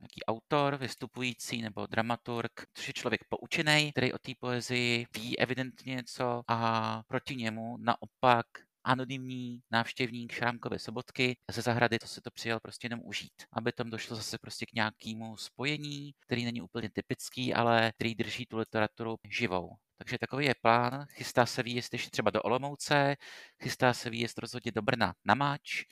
nějaký 0.00 0.24
autor, 0.28 0.76
vystupující 0.76 1.62
nebo 1.62 1.86
dramaturg, 1.86 2.52
což 2.74 2.86
je 2.86 2.92
člověk 2.92 3.20
poučený, 3.28 3.92
který 3.92 4.12
o 4.12 4.18
té 4.18 4.32
poezii 4.40 5.06
ví 5.14 5.38
evidentně 5.38 5.94
něco 5.94 6.42
a 6.48 7.02
proti 7.08 7.36
němu 7.36 7.76
naopak 7.76 8.46
anonymní 8.84 9.62
návštěvník 9.70 10.32
Šrámkové 10.32 10.78
sobotky 10.78 11.36
ze 11.52 11.62
zahrady, 11.62 11.98
to 11.98 12.06
se 12.06 12.20
to 12.20 12.30
přijal 12.30 12.60
prostě 12.60 12.86
jenom 12.86 13.00
užít, 13.04 13.32
aby 13.52 13.72
tam 13.72 13.90
došlo 13.90 14.16
zase 14.16 14.38
prostě 14.38 14.66
k 14.66 14.72
nějakému 14.72 15.36
spojení, 15.36 16.12
který 16.20 16.44
není 16.44 16.62
úplně 16.62 16.90
typický, 16.90 17.54
ale 17.54 17.92
který 17.92 18.14
drží 18.14 18.46
tu 18.46 18.58
literaturu 18.58 19.16
živou. 19.30 19.70
Takže 20.00 20.18
takový 20.18 20.46
je 20.46 20.54
plán. 20.62 21.06
Chystá 21.10 21.46
se 21.46 21.62
výjezd 21.62 21.92
ještě 21.92 22.10
třeba 22.10 22.30
do 22.30 22.42
Olomouce, 22.42 23.16
chystá 23.62 23.92
se 23.92 24.10
výjezd 24.10 24.38
rozhodně 24.38 24.72
do 24.72 24.82
Brna 24.82 25.14
na 25.24 25.34
Mač 25.34 25.84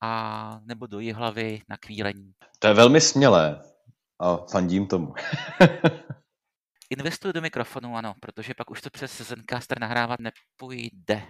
a 0.00 0.60
nebo 0.64 0.86
do 0.86 1.00
Jihlavy 1.00 1.62
na 1.68 1.76
Kvílení. 1.76 2.32
To 2.58 2.68
je 2.68 2.74
velmi 2.74 3.00
smělé 3.00 3.62
a 4.18 4.36
fandím 4.36 4.86
tomu. 4.86 5.14
Investuju 6.90 7.32
do 7.32 7.40
mikrofonu, 7.40 7.96
ano, 7.96 8.14
protože 8.20 8.54
pak 8.54 8.70
už 8.70 8.80
to 8.80 8.90
přes 8.90 9.20
Zencaster 9.20 9.80
nahrávat 9.80 10.20
nepůjde. 10.20 11.22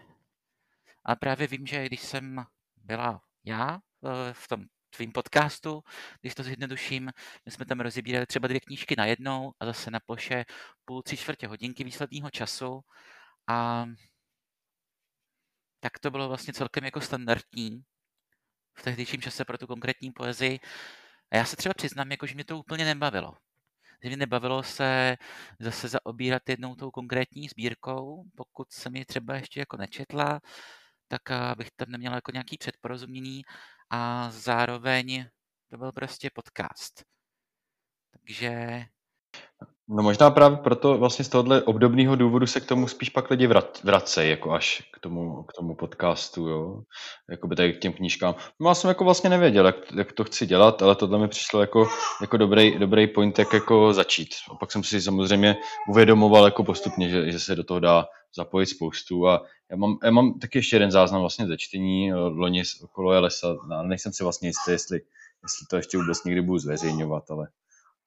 A 1.04 1.16
právě 1.16 1.46
vím, 1.46 1.66
že 1.66 1.86
když 1.86 2.00
jsem 2.00 2.44
byla 2.76 3.20
já 3.44 3.78
eh, 4.04 4.32
v 4.32 4.48
tom 4.48 4.64
tvým 4.98 5.12
podcastu, 5.12 5.82
když 6.20 6.34
to 6.34 6.42
zjednoduším, 6.42 7.10
my 7.46 7.52
jsme 7.52 7.64
tam 7.64 7.80
rozebírali 7.80 8.26
třeba 8.26 8.48
dvě 8.48 8.60
knížky 8.60 8.94
na 8.98 9.04
jednou 9.06 9.52
a 9.60 9.66
zase 9.66 9.90
na 9.90 10.00
ploše 10.00 10.44
půl, 10.84 11.02
tři 11.02 11.16
čtvrtě 11.16 11.46
hodinky 11.46 11.84
výsledného 11.84 12.30
času 12.30 12.80
a 13.46 13.86
tak 15.80 15.98
to 15.98 16.10
bylo 16.10 16.28
vlastně 16.28 16.52
celkem 16.52 16.84
jako 16.84 17.00
standardní 17.00 17.82
v 18.74 18.82
tehdejším 18.82 19.22
čase 19.22 19.44
pro 19.44 19.58
tu 19.58 19.66
konkrétní 19.66 20.10
poezii. 20.12 20.58
A 21.30 21.36
já 21.36 21.44
se 21.44 21.56
třeba 21.56 21.74
přiznám, 21.74 22.10
jako, 22.10 22.26
že 22.26 22.34
mě 22.34 22.44
to 22.44 22.58
úplně 22.58 22.84
nebavilo. 22.84 23.36
Že 24.02 24.08
mě 24.08 24.16
nebavilo 24.16 24.62
se 24.62 25.16
zase 25.60 25.88
zaobírat 25.88 26.48
jednou 26.48 26.74
tou 26.74 26.90
konkrétní 26.90 27.48
sbírkou, 27.48 28.24
pokud 28.36 28.72
jsem 28.72 28.96
ji 28.96 29.04
třeba 29.04 29.34
ještě 29.34 29.60
jako 29.60 29.76
nečetla, 29.76 30.40
tak 31.08 31.30
abych 31.30 31.70
tam 31.76 31.90
neměl 31.90 32.14
jako 32.14 32.30
nějaký 32.30 32.58
předporozumění 32.58 33.42
a 33.90 34.30
zároveň 34.30 35.24
to 35.70 35.76
byl 35.76 35.92
prostě 35.92 36.30
podcast. 36.34 37.02
Takže 38.10 38.84
No 39.90 40.02
možná 40.02 40.30
právě 40.30 40.58
proto 40.58 40.98
vlastně 40.98 41.24
z 41.24 41.28
tohohle 41.28 41.62
obdobného 41.62 42.16
důvodu 42.16 42.46
se 42.46 42.60
k 42.60 42.66
tomu 42.66 42.88
spíš 42.88 43.08
pak 43.08 43.30
lidi 43.30 43.48
vracejí, 43.84 44.30
jako 44.30 44.52
až 44.52 44.82
k 44.92 45.00
tomu, 45.00 45.42
k 45.42 45.52
tomu 45.52 45.74
podcastu, 45.74 46.48
jo. 46.48 46.80
Jakoby 47.30 47.56
tady 47.56 47.72
k 47.72 47.78
těm 47.78 47.92
knížkám. 47.92 48.34
No 48.60 48.68
já 48.68 48.74
jsem 48.74 48.88
jako 48.88 49.04
vlastně 49.04 49.30
nevěděl, 49.30 49.66
jak, 49.66 49.76
jak 49.96 50.12
to 50.12 50.24
chci 50.24 50.46
dělat, 50.46 50.82
ale 50.82 50.96
tohle 50.96 51.18
mi 51.18 51.28
přišlo 51.28 51.60
jako, 51.60 51.88
jako 52.20 52.36
dobrý, 52.36 52.78
dobrý 52.78 53.06
point, 53.06 53.38
jak 53.38 53.52
jako 53.52 53.92
začít. 53.92 54.28
A 54.50 54.54
pak 54.54 54.72
jsem 54.72 54.84
si 54.84 55.02
samozřejmě 55.02 55.56
uvědomoval 55.88 56.44
jako 56.44 56.64
postupně, 56.64 57.08
že, 57.08 57.32
že 57.32 57.40
se 57.40 57.56
do 57.56 57.64
toho 57.64 57.80
dá 57.80 58.06
zapojit 58.36 58.66
spoustu 58.66 59.28
a 59.28 59.46
já 59.70 59.76
mám, 59.76 59.98
já 60.04 60.10
mám 60.10 60.38
taky 60.38 60.58
ještě 60.58 60.76
jeden 60.76 60.90
záznam 60.90 61.20
vlastně 61.20 61.46
ze 61.46 61.56
čtení, 61.56 62.12
loni 62.12 62.62
okolo 62.82 63.20
lesa, 63.20 63.56
no, 63.68 63.82
nejsem 63.82 64.12
si 64.12 64.22
vlastně 64.22 64.48
jistý, 64.48 64.70
jestli, 64.70 65.00
jestli 65.42 65.66
to 65.70 65.76
ještě 65.76 65.98
vůbec 65.98 66.24
někdy 66.24 66.42
budu 66.42 66.58
zveřejňovat, 66.58 67.30
ale 67.30 67.48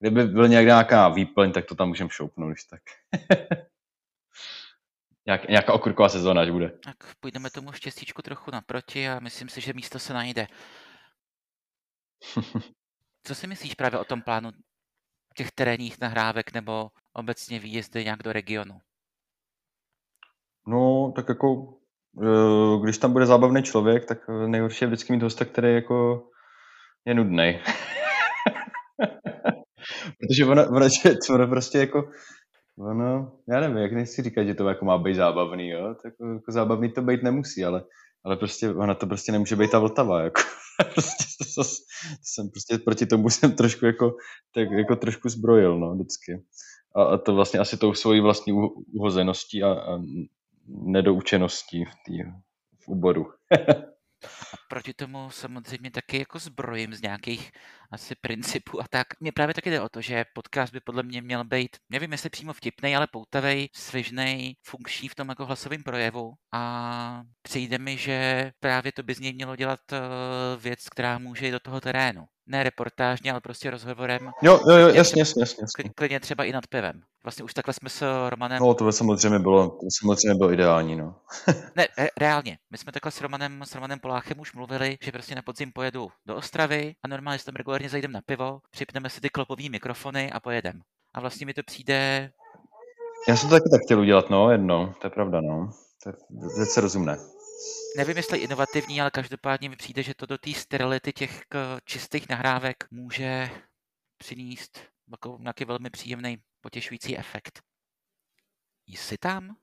Kdyby 0.02 0.28
byl 0.28 0.48
nějak 0.48 0.66
nějaká 0.66 1.10
výplň, 1.10 1.52
tak 1.52 1.66
to 1.66 1.76
tam 1.76 1.88
můžeme 1.88 2.10
šoupnout, 2.10 2.52
když 2.52 2.64
tak. 2.64 2.82
Nějak, 5.26 5.48
nějaká 5.50 5.74
okurková 5.74 6.10
sezóna, 6.10 6.42
až 6.42 6.50
bude. 6.50 6.70
Tak 6.70 7.16
půjdeme 7.20 7.50
tomu 7.50 7.72
štěstíčku 7.72 8.22
trochu 8.22 8.52
naproti 8.52 9.10
a 9.10 9.20
myslím 9.20 9.50
si, 9.50 9.62
že 9.62 9.74
místo 9.74 10.00
se 10.00 10.14
najde. 10.14 10.48
Co 13.24 13.36
si 13.36 13.48
myslíš 13.48 13.76
právě 13.76 14.00
o 14.00 14.06
tom 14.06 14.22
plánu 14.22 14.52
těch 15.36 15.52
terénních 15.52 16.00
nahrávek 16.00 16.54
nebo 16.54 16.90
obecně 17.14 17.60
výjezdy 17.60 18.04
nějak 18.04 18.24
do 18.24 18.34
regionu? 18.34 18.82
No, 20.68 21.14
tak 21.16 21.30
jako, 21.30 21.74
eh, 22.24 22.80
když 22.84 22.98
tam 22.98 23.14
bude 23.14 23.26
zábavný 23.26 23.64
člověk, 23.64 24.06
tak 24.06 24.18
nejhorší 24.48 24.86
je 24.86 24.88
vždycky 24.88 25.14
mít 25.14 25.24
hosta, 25.24 25.46
který 25.46 25.74
jako 25.74 26.24
je 27.06 27.14
nudný. 27.14 27.60
Protože 30.20 30.46
ono, 30.46 30.68
ono, 30.68 30.88
ono 31.30 31.48
prostě 31.48 31.78
jako, 31.78 32.10
ono, 32.80 33.32
já 33.50 33.60
nevím, 33.60 33.78
jak 33.78 33.92
nechci 33.92 34.22
říkat, 34.22 34.44
že 34.44 34.54
to 34.54 34.70
jako 34.70 34.86
má 34.86 34.98
být 34.98 35.16
zábavný, 35.16 35.70
jo, 35.70 35.96
tak 36.04 36.06
jako, 36.06 36.34
jako 36.34 36.52
zábavný 36.52 36.92
to 36.92 37.02
být 37.02 37.24
nemusí, 37.24 37.66
ale, 37.66 37.84
ale 38.26 38.38
prostě, 38.38 38.70
ona 38.70 38.94
to 38.94 39.08
prostě 39.08 39.32
nemůže 39.32 39.56
být 39.56 39.72
ta 39.72 39.80
Vltava, 39.80 40.22
jako. 40.22 40.42
prostě 40.94 41.24
to, 41.38 41.46
to, 41.56 41.64
to, 41.64 41.70
jsem 42.24 42.50
prostě 42.50 42.78
proti 42.78 43.06
tomu 43.06 43.30
jsem 43.30 43.56
trošku 43.56 43.86
jako, 43.86 44.16
tak 44.56 44.72
jako 44.72 44.96
trošku 44.96 45.30
zbrojil, 45.30 45.80
no, 45.80 45.96
vždycky. 45.96 46.44
A, 46.96 47.04
a 47.04 47.18
to 47.18 47.36
vlastně 47.36 47.60
asi 47.60 47.78
tou 47.78 47.94
svojí 47.94 48.22
vlastní 48.22 48.54
uhozeností 48.94 49.64
a, 49.64 49.72
a 49.74 50.00
nedoučeností 50.68 51.86
v, 51.86 51.94
tý, 52.06 52.24
v 52.80 52.88
úboru. 52.88 53.34
Proti 54.72 54.94
tomu 54.94 55.30
samozřejmě 55.30 55.92
taky 55.92 56.20
jako 56.20 56.40
zbrojím 56.40 56.94
z 56.94 57.02
nějakých 57.02 57.52
asi 57.92 58.16
principů 58.16 58.82
a 58.82 58.86
tak. 58.90 59.08
Mně 59.20 59.32
právě 59.32 59.54
taky 59.54 59.70
jde 59.70 59.82
o 59.82 59.90
to, 59.90 60.02
že 60.02 60.26
podcast 60.34 60.74
by 60.74 60.80
podle 60.80 61.04
mě 61.04 61.22
měl 61.22 61.44
být, 61.44 61.78
nevím 61.90 62.12
jestli 62.12 62.30
přímo 62.30 62.54
vtipný, 62.54 62.96
ale 62.96 63.08
poutavej, 63.12 63.70
svižnej, 63.76 64.56
funkční 64.64 65.10
v 65.10 65.16
tom 65.16 65.30
jako 65.30 65.46
hlasovém 65.46 65.84
projevu 65.84 66.34
a 66.54 67.24
přijde 67.42 67.78
mi, 67.78 67.98
že 67.98 68.52
právě 68.60 68.92
to 68.92 69.04
by 69.04 69.14
z 69.14 69.20
něj 69.20 69.34
mělo 69.34 69.56
dělat 69.56 69.80
eh, 69.92 70.00
věc, 70.58 70.90
která 70.90 71.18
může 71.18 71.46
jít 71.46 71.52
do 71.52 71.60
toho 71.60 71.82
terénu 71.82 72.26
ne 72.52 72.64
reportážně, 72.64 73.32
ale 73.32 73.42
prostě 73.42 73.72
rozhovorem. 73.72 74.32
Jo, 74.42 74.60
jo, 74.70 74.78
jo 74.78 74.88
jasně, 74.88 75.22
jasně, 75.22 75.42
jasně, 75.42 75.64
jasně. 75.64 75.92
Klidně 75.96 76.20
třeba 76.20 76.44
i 76.44 76.52
nad 76.52 76.68
pivem. 76.68 77.02
Vlastně 77.24 77.46
už 77.46 77.54
takhle 77.54 77.74
jsme 77.74 77.90
s 77.90 78.30
Romanem... 78.30 78.60
No, 78.60 78.74
to 78.74 78.86
by 78.86 78.94
samozřejmě 78.94 79.40
bylo, 79.40 79.70
to 79.70 79.86
by 79.86 79.90
samozřejmě 80.00 80.38
bylo 80.38 80.52
ideální, 80.52 80.96
no. 80.96 81.16
ne, 81.76 81.88
re, 81.98 82.08
reálně. 82.20 82.58
My 82.72 82.78
jsme 82.78 82.92
takhle 82.92 83.12
s 83.12 83.22
Romanem, 83.22 83.64
s 83.66 83.76
Romanem 83.76 84.00
Poláchem 84.00 84.40
už 84.40 84.54
mluvili, 84.54 84.61
že 85.02 85.12
prostě 85.12 85.36
na 85.36 85.42
podzim 85.42 85.72
pojedu 85.72 86.12
do 86.26 86.36
Ostravy 86.36 86.96
a 87.04 87.08
normálně 87.08 87.40
tam 87.40 87.56
regulárně 87.56 87.90
zajdem 87.90 88.12
na 88.12 88.22
pivo, 88.22 88.62
připneme 88.72 89.10
si 89.10 89.22
ty 89.22 89.30
klopový 89.30 89.70
mikrofony 89.70 90.32
a 90.32 90.40
pojedem. 90.40 90.82
A 91.14 91.20
vlastně 91.20 91.46
mi 91.46 91.54
to 91.54 91.62
přijde... 91.64 92.32
Já 93.28 93.36
jsem 93.36 93.50
to 93.50 93.56
taky 93.56 93.70
tak 93.70 93.82
chtěl 93.86 94.00
udělat, 94.00 94.30
no, 94.30 94.52
jedno, 94.52 94.94
to 95.02 95.08
je 95.08 95.12
pravda, 95.12 95.42
no. 95.42 95.72
To 96.04 96.10
je 96.60 96.66
se 96.66 96.82
rozumné 96.82 97.18
nevím, 97.98 98.18
jestli 98.18 98.38
inovativní, 98.38 99.02
ale 99.02 99.12
každopádně 99.12 99.70
mi 99.70 99.76
přijde, 99.76 100.04
že 100.04 100.14
to 100.14 100.26
do 100.26 100.38
té 100.38 100.54
sterility 100.54 101.14
těch 101.14 101.44
čistých 101.86 102.30
nahrávek 102.30 102.88
může 102.92 103.50
přinést 104.18 104.80
jako 105.12 105.38
nějaký 105.40 105.66
velmi 105.66 105.90
příjemný, 105.90 106.38
potěšující 106.62 107.18
efekt. 107.18 107.62
Jsi 108.88 109.18
tam? 109.18 109.56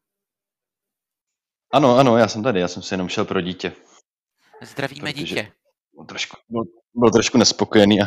Ano, 1.73 1.97
ano, 1.97 2.19
já 2.19 2.29
jsem 2.29 2.43
tady, 2.43 2.61
já 2.61 2.69
jsem 2.69 2.83
si 2.83 2.95
jenom 2.95 3.09
šel 3.09 3.25
pro 3.25 3.41
dítě. 3.41 3.73
Zdravíme 4.63 5.13
dítě. 5.13 5.53
Byl 5.95 6.05
trošku, 6.05 6.37
byl, 6.49 6.63
byl 6.95 7.11
trošku 7.11 7.39
nespokojený 7.39 8.03
a 8.03 8.07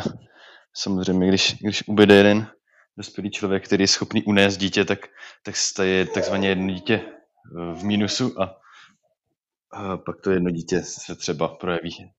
samozřejmě, 0.74 1.28
když, 1.28 1.54
když 1.60 1.88
ubyde 1.88 2.14
jeden 2.14 2.46
dospělý 2.96 3.30
člověk, 3.30 3.64
který 3.64 3.82
je 3.82 3.88
schopný 3.88 4.22
unést 4.24 4.56
dítě, 4.56 4.84
tak, 4.84 4.98
tak 5.44 5.54
je 5.82 6.06
takzvaně 6.06 6.48
jedno 6.48 6.74
dítě 6.74 7.00
v 7.74 7.84
mínusu 7.84 8.42
a 8.42 8.62
a 9.72 9.96
pak 9.96 10.20
to 10.20 10.30
jedno 10.30 10.50
dítě 10.50 10.82
se 10.82 11.14
třeba 11.16 11.48
projeví. 11.48 12.12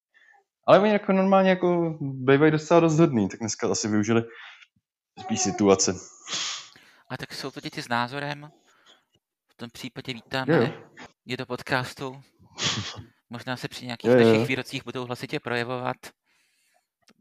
Ale 0.67 0.79
oni 0.79 0.91
jako 0.91 1.13
normálně 1.13 1.49
jako 1.49 1.97
bývají 2.01 2.51
docela 2.51 2.79
rozhodný, 2.79 3.29
tak 3.29 3.39
dneska 3.39 3.71
asi 3.71 3.87
využili 3.87 4.23
spíš 5.19 5.41
situace. 5.41 5.93
A 7.09 7.17
tak 7.17 7.33
jsou 7.33 7.51
to 7.51 7.59
děti 7.59 7.81
s 7.81 7.87
názorem. 7.87 8.51
V 9.47 9.55
tom 9.55 9.69
případě 9.69 10.13
vítáme 10.13 10.53
je, 10.53 10.73
je 11.25 11.37
do 11.37 11.45
podcastu. 11.45 12.21
Možná 13.33 13.57
se 13.57 13.67
při 13.67 13.85
nějakých 13.85 14.09
dalších 14.09 14.47
výrocích 14.47 14.85
budou 14.85 15.05
hlasitě 15.05 15.39
projevovat 15.39 15.97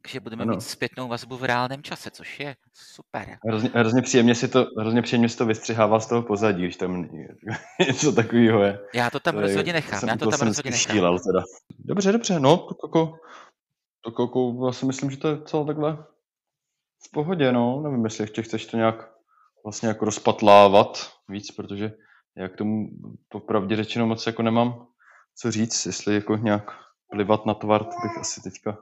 že 0.09 0.21
budeme 0.21 0.43
ano. 0.43 0.55
mít 0.55 0.61
zpětnou 0.61 1.09
vazbu 1.09 1.37
v 1.37 1.45
reálném 1.45 1.83
čase, 1.83 2.11
což 2.11 2.41
je 2.41 2.57
super. 2.73 3.39
Hrozně, 3.47 3.71
hrozně, 3.75 4.03
příjemně 4.03 4.35
si 4.35 4.49
to, 4.49 4.67
hrozně 4.79 5.03
příjemně 5.03 5.29
si 5.29 5.37
to 5.37 5.47
vystřihával 5.47 6.01
z 6.01 6.07
toho 6.07 6.23
pozadí, 6.23 6.63
když 6.63 6.77
tam 6.77 7.09
něco 7.89 8.13
takového 8.13 8.63
je. 8.63 8.79
Já 8.95 9.11
to 9.11 9.21
tam 9.21 9.35
to 9.35 9.41
rozhodně 9.41 9.73
nechám, 9.73 10.01
jsem, 10.01 10.09
já 10.09 10.17
to, 10.17 10.25
to 10.25 10.31
tam 10.31 10.49
rozhodně 10.49 10.71
nechám. 10.71 10.95
Štílel, 10.95 11.19
teda. 11.19 11.45
Dobře, 11.79 12.13
dobře, 12.13 12.41
no, 12.41 12.57
to 12.57 12.87
jako, 12.87 13.19
to 14.01 14.23
jako, 14.23 14.67
já 14.67 14.73
si 14.73 14.87
myslím, 14.87 15.11
že 15.11 15.17
to 15.17 15.29
je 15.29 15.43
celé 15.43 15.67
takhle 15.67 16.05
v 17.07 17.11
pohodě, 17.13 17.53
no, 17.53 17.81
nevím, 17.81 18.05
jestli 18.05 18.25
ještě 18.25 18.43
chceš 18.43 18.67
to 18.67 18.77
nějak 18.77 19.13
vlastně 19.65 19.89
jako 19.89 20.05
rozpatlávat 20.05 21.11
víc, 21.29 21.51
protože 21.51 21.93
já 22.37 22.49
k 22.49 22.57
tomu 22.57 22.89
popravdě 23.29 23.77
řečeno 23.77 24.07
moc 24.07 24.27
jako 24.27 24.43
nemám 24.43 24.87
co 25.37 25.51
říct, 25.51 25.87
jestli 25.87 26.15
jako 26.15 26.37
nějak 26.37 26.71
plivat 27.11 27.47
na 27.47 27.55
tvar, 27.55 27.85
to 27.85 27.91
bych 28.03 28.19
asi 28.19 28.41
teďka 28.43 28.79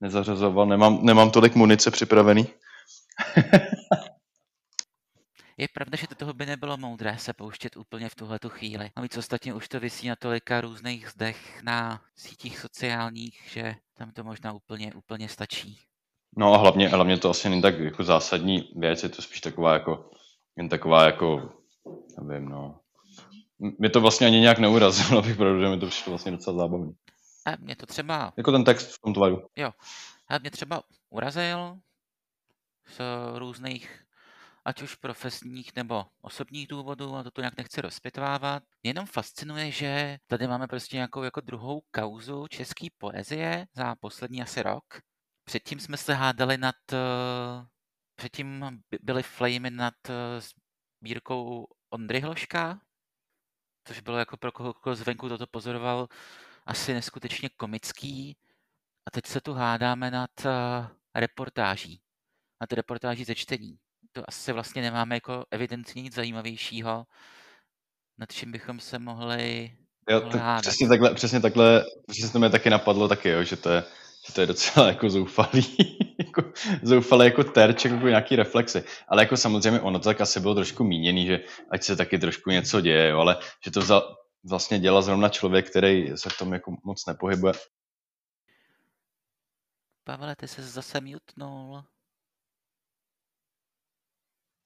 nezařazoval, 0.00 0.66
nemám, 0.66 1.04
nemám 1.04 1.30
tolik 1.30 1.54
munice 1.54 1.90
připravený. 1.90 2.46
Je 5.58 5.68
pravda, 5.74 5.96
že 5.96 6.06
do 6.10 6.16
toho 6.16 6.32
by 6.32 6.46
nebylo 6.46 6.76
moudré 6.76 7.18
se 7.18 7.32
pouštět 7.32 7.76
úplně 7.76 8.08
v 8.08 8.14
tuhle 8.14 8.38
chvíli. 8.48 8.90
A 8.96 9.00
víc 9.00 9.16
ostatně 9.16 9.54
už 9.54 9.68
to 9.68 9.80
vysí 9.80 10.08
na 10.08 10.16
tolika 10.16 10.60
různých 10.60 11.08
zdech 11.08 11.62
na 11.62 12.02
sítích 12.16 12.58
sociálních, 12.58 13.40
že 13.50 13.74
tam 13.94 14.10
to 14.10 14.24
možná 14.24 14.52
úplně, 14.52 14.92
úplně 14.94 15.28
stačí. 15.28 15.78
No 16.36 16.54
a 16.54 16.58
hlavně, 16.58 16.88
hlavně 16.88 17.18
to 17.18 17.30
asi 17.30 17.48
není 17.48 17.62
tak 17.62 17.78
jako 17.78 18.04
zásadní 18.04 18.72
věc, 18.76 19.02
je 19.02 19.08
to 19.08 19.22
spíš 19.22 19.40
taková 19.40 19.74
jako, 19.74 20.10
jen 20.56 20.68
taková 20.68 21.04
jako, 21.04 21.52
nevím, 22.22 22.48
no, 22.48 22.80
mě 23.58 23.90
to 23.90 24.00
vlastně 24.00 24.26
ani 24.26 24.40
nějak 24.40 24.58
neurazilo, 24.58 25.18
abych 25.22 25.36
pravdu, 25.36 25.60
že 25.60 25.68
mi 25.68 25.80
to 25.80 25.86
přišlo 25.86 26.10
vlastně 26.10 26.32
docela 26.32 26.56
zábavný. 26.56 26.92
A 27.46 27.50
mě 27.56 27.76
to 27.76 27.86
třeba... 27.86 28.32
Jako 28.36 28.52
ten 28.52 28.64
text 28.64 28.94
v 28.94 29.00
tom 29.00 29.14
tvaru. 29.14 29.48
Jo. 29.56 29.70
A 30.28 30.38
mě 30.38 30.50
třeba 30.50 30.82
urazil 31.10 31.78
z 32.86 33.00
různých 33.38 34.04
ať 34.64 34.82
už 34.82 34.94
profesních 34.94 35.76
nebo 35.76 36.06
osobních 36.20 36.68
důvodů, 36.68 37.16
a 37.16 37.22
to 37.22 37.30
tu 37.30 37.40
nějak 37.40 37.56
nechci 37.56 37.80
rozpitvávat. 37.80 38.62
Jenom 38.82 39.06
fascinuje, 39.06 39.70
že 39.70 40.18
tady 40.26 40.46
máme 40.46 40.66
prostě 40.66 40.96
nějakou 40.96 41.22
jako 41.22 41.40
druhou 41.40 41.82
kauzu 41.90 42.46
české 42.46 42.86
poezie 42.98 43.66
za 43.74 43.94
poslední 43.94 44.42
asi 44.42 44.62
rok. 44.62 44.84
Předtím 45.44 45.80
jsme 45.80 45.96
se 45.96 46.14
hádali 46.14 46.58
nad, 46.58 46.74
uh, 46.92 47.66
předtím 48.16 48.80
byly 49.02 49.22
flamy 49.22 49.70
nad 49.70 49.94
uh, 50.08 50.14
sbírkou 51.00 51.66
Ondry 51.90 52.20
Hloška, 52.20 52.80
což 53.84 54.00
bylo 54.00 54.18
jako 54.18 54.36
pro 54.36 54.52
koho 54.52 54.94
zvenku 54.94 55.28
toto 55.28 55.46
pozoroval 55.46 56.08
asi 56.66 56.94
neskutečně 56.94 57.48
komický. 57.48 58.36
A 59.06 59.10
teď 59.10 59.26
se 59.26 59.40
tu 59.40 59.52
hádáme 59.52 60.10
nad 60.10 60.30
uh, 60.44 60.86
reportáží, 61.14 62.00
nad 62.60 62.72
reportáží 62.72 63.24
ze 63.24 63.34
čtení 63.34 63.78
to 64.14 64.24
asi 64.28 64.52
vlastně 64.52 64.82
nemáme 64.82 65.16
jako 65.16 65.44
evidentně 65.50 66.02
nic 66.02 66.14
zajímavějšího, 66.14 67.06
nad 68.18 68.32
čím 68.32 68.52
bychom 68.52 68.80
se 68.80 68.98
mohli, 68.98 69.76
jo, 70.08 70.20
hádat. 70.30 70.62
Přesně 70.62 70.88
takhle, 70.88 71.14
přesně 71.14 71.40
takhle, 71.40 71.84
přesně 72.06 72.30
to 72.30 72.38
mě 72.38 72.50
taky 72.50 72.70
napadlo 72.70 73.08
taky, 73.08 73.28
jo, 73.28 73.44
že 73.44 73.56
to 73.56 73.70
je, 73.70 73.84
to 74.32 74.40
je 74.40 74.46
docela 74.46 74.88
jako 74.88 75.10
zoufalý, 75.10 75.76
jako, 76.18 76.52
zoufalý 76.82 77.24
jako 77.24 77.44
terč, 77.44 77.84
jako 77.84 78.06
nějaký 78.06 78.36
reflexy. 78.36 78.84
Ale 79.08 79.22
jako 79.22 79.36
samozřejmě 79.36 79.80
ono 79.80 79.98
to 79.98 80.04
tak 80.04 80.20
asi 80.20 80.40
bylo 80.40 80.54
trošku 80.54 80.84
míněný, 80.84 81.26
že 81.26 81.40
ať 81.70 81.82
se 81.82 81.96
taky 81.96 82.18
trošku 82.18 82.50
něco 82.50 82.80
děje, 82.80 83.08
jo, 83.08 83.18
ale 83.18 83.36
že 83.64 83.70
to 83.70 83.80
vzal, 83.80 84.16
vlastně 84.44 84.78
dělal 84.78 85.02
zrovna 85.02 85.28
člověk, 85.28 85.70
který 85.70 86.16
se 86.16 86.30
v 86.30 86.38
tom 86.38 86.52
jako 86.52 86.76
moc 86.84 87.06
nepohybuje. 87.06 87.54
Pavle, 90.04 90.36
ty 90.36 90.48
se 90.48 90.62
zase 90.62 91.00
mutnul. 91.00 91.84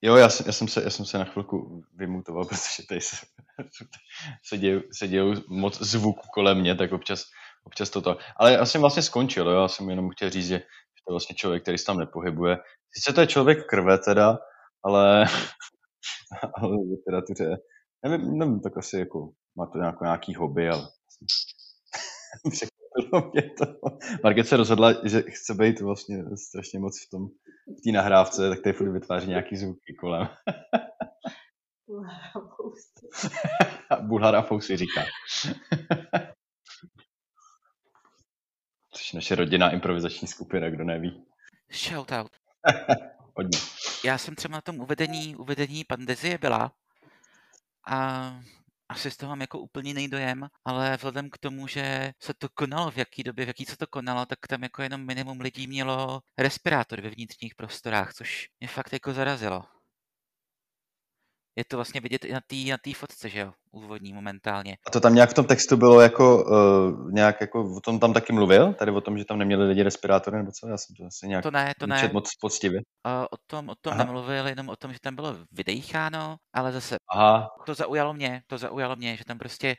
Jo, 0.01 0.15
já, 0.15 0.29
jsem, 0.29 0.45
já, 0.45 0.51
jsem 0.51 0.67
se, 0.67 0.83
já 0.83 0.89
jsem 0.89 1.05
se 1.05 1.17
na 1.17 1.25
chvilku 1.25 1.83
vymutoval, 1.93 2.45
protože 2.49 2.83
tady 2.89 3.01
se, 3.01 3.15
se, 4.43 4.57
dějí, 4.57 4.81
se 4.91 5.07
dějou 5.07 5.33
moc 5.47 5.81
zvuků 5.81 6.27
kolem 6.33 6.59
mě, 6.59 6.75
tak 6.75 6.91
občas, 6.91 7.23
občas 7.63 7.89
toto. 7.89 8.17
Ale 8.35 8.53
já 8.53 8.65
jsem 8.65 8.81
vlastně 8.81 9.03
skončil, 9.03 9.49
jo? 9.49 9.61
já 9.61 9.67
jsem 9.67 9.89
jenom 9.89 10.09
chtěl 10.09 10.29
říct, 10.29 10.47
že, 10.47 10.59
to 10.59 11.11
je 11.11 11.13
vlastně 11.13 11.35
člověk, 11.35 11.63
který 11.63 11.77
se 11.77 11.85
tam 11.85 11.97
nepohybuje. 11.97 12.57
Sice 12.97 13.13
to 13.13 13.21
je 13.21 13.27
člověk 13.27 13.65
krve 13.69 13.97
teda, 13.97 14.37
ale, 14.83 15.25
ale 16.57 16.77
v 16.77 16.91
literatuře, 16.91 17.57
nevím, 18.05 18.37
nevím, 18.37 18.59
tak 18.61 18.77
asi 18.77 18.99
jako 18.99 19.31
má 19.57 19.65
to 19.65 19.77
nějakou, 19.77 20.03
nějaký 20.03 20.35
hobby, 20.35 20.69
ale 20.69 20.87
překvapilo 22.51 23.31
mě 23.33 23.41
to. 23.41 23.65
Market 24.23 24.47
se 24.47 24.57
rozhodla, 24.57 24.93
že 25.03 25.21
chce 25.21 25.53
být 25.53 25.81
vlastně 25.81 26.23
strašně 26.49 26.79
moc 26.79 27.05
v 27.07 27.09
tom, 27.09 27.27
v 27.79 27.81
té 27.83 27.91
nahrávce, 27.91 28.49
tak 28.49 28.59
tady 28.61 28.73
furt 28.73 28.91
vytváří 28.91 29.29
nějaký 29.29 29.55
zvuky 29.57 29.93
kolem. 29.99 30.27
Bulhar 34.01 34.35
a 34.35 34.41
Fousy 34.41 34.77
říká. 34.77 35.01
Naše 39.13 39.35
rodinná 39.35 39.71
improvizační 39.71 40.27
skupina, 40.27 40.69
kdo 40.69 40.83
neví. 40.83 41.23
Shoutout. 41.71 42.31
Hodně. 43.35 43.59
Já 44.05 44.17
jsem 44.17 44.35
třeba 44.35 44.57
na 44.57 44.61
tom 44.61 44.79
uvedení, 44.79 45.35
uvedení 45.35 45.83
Pandezie 45.83 46.37
byla 46.37 46.71
a 47.87 48.39
asi 48.89 49.11
z 49.11 49.17
toho 49.17 49.29
mám 49.29 49.41
jako 49.41 49.59
úplně 49.59 49.89
jiný 49.89 50.07
dojem, 50.07 50.47
ale 50.65 50.97
vzhledem 50.97 51.29
k 51.29 51.37
tomu, 51.37 51.67
že 51.67 52.11
se 52.19 52.33
to 52.33 52.49
konalo 52.49 52.91
v 52.91 52.97
jaký 52.97 53.23
době, 53.23 53.45
v 53.45 53.47
jaký 53.47 53.65
se 53.65 53.77
to 53.77 53.87
konalo, 53.87 54.25
tak 54.25 54.39
tam 54.47 54.63
jako 54.63 54.81
jenom 54.81 55.05
minimum 55.05 55.41
lidí 55.41 55.67
mělo 55.67 56.21
respirátor 56.37 57.01
ve 57.01 57.09
vnitřních 57.09 57.55
prostorách, 57.55 58.13
což 58.13 58.49
mě 58.59 58.67
fakt 58.67 58.93
jako 58.93 59.13
zarazilo. 59.13 59.65
Je 61.59 61.65
to 61.65 61.77
vlastně 61.77 62.01
vidět 62.01 62.25
i 62.25 62.33
na 62.33 62.39
té 62.47 62.55
na 62.55 62.77
tý 62.81 62.93
fotce, 62.93 63.29
že 63.29 63.39
jo, 63.39 63.53
úvodní 63.71 64.13
momentálně. 64.13 64.77
A 64.87 64.89
to 64.89 64.99
tam 64.99 65.15
nějak 65.15 65.29
v 65.29 65.33
tom 65.33 65.45
textu 65.45 65.77
bylo 65.77 66.01
jako, 66.01 66.43
uh, 66.43 67.11
nějak 67.11 67.41
jako, 67.41 67.75
o 67.75 67.79
tom 67.79 67.99
tam 67.99 68.13
taky 68.13 68.33
mluvil? 68.33 68.73
Tady 68.73 68.91
o 68.91 69.01
tom, 69.01 69.17
že 69.17 69.25
tam 69.25 69.37
neměli 69.37 69.67
lidi 69.67 69.83
respirátory 69.83 70.37
nebo 70.37 70.51
co? 70.51 70.67
Já 70.67 70.77
jsem 70.77 70.95
to 70.95 71.05
asi 71.05 71.27
nějak 71.27 71.43
to 71.43 71.51
ne, 71.51 71.73
to 71.79 71.87
ne. 71.87 72.09
moc 72.13 72.29
poctivě. 72.41 72.79
Uh, 72.79 73.23
o 73.31 73.37
tom, 73.47 73.69
o 73.69 73.75
tom 73.81 73.93
Aha. 73.93 74.03
nemluvil, 74.03 74.47
jenom 74.47 74.69
o 74.69 74.75
tom, 74.75 74.93
že 74.93 74.99
tam 74.99 75.15
bylo 75.15 75.37
vydejcháno, 75.51 76.37
ale 76.53 76.71
zase 76.71 76.95
Aha. 77.11 77.49
to 77.65 77.73
zaujalo 77.73 78.13
mě, 78.13 78.41
to 78.47 78.57
zaujalo 78.57 78.95
mě, 78.95 79.17
že 79.17 79.25
tam 79.25 79.37
prostě 79.37 79.75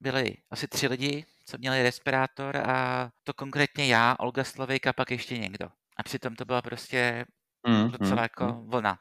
byli 0.00 0.34
asi 0.50 0.68
tři 0.68 0.86
lidi, 0.86 1.24
co 1.46 1.58
měli 1.58 1.82
respirátor 1.82 2.56
a 2.56 3.08
to 3.24 3.34
konkrétně 3.34 3.86
já, 3.86 4.16
Olga 4.18 4.44
Slavejka, 4.44 4.92
pak 4.92 5.10
ještě 5.10 5.38
někdo. 5.38 5.66
A 5.96 6.02
přitom 6.02 6.34
to 6.34 6.44
byla 6.44 6.62
prostě 6.62 7.24
mm, 7.68 7.90
docela 7.90 8.22
mm, 8.22 8.22
jako 8.22 8.44
mm. 8.44 8.70
vlna. 8.70 8.98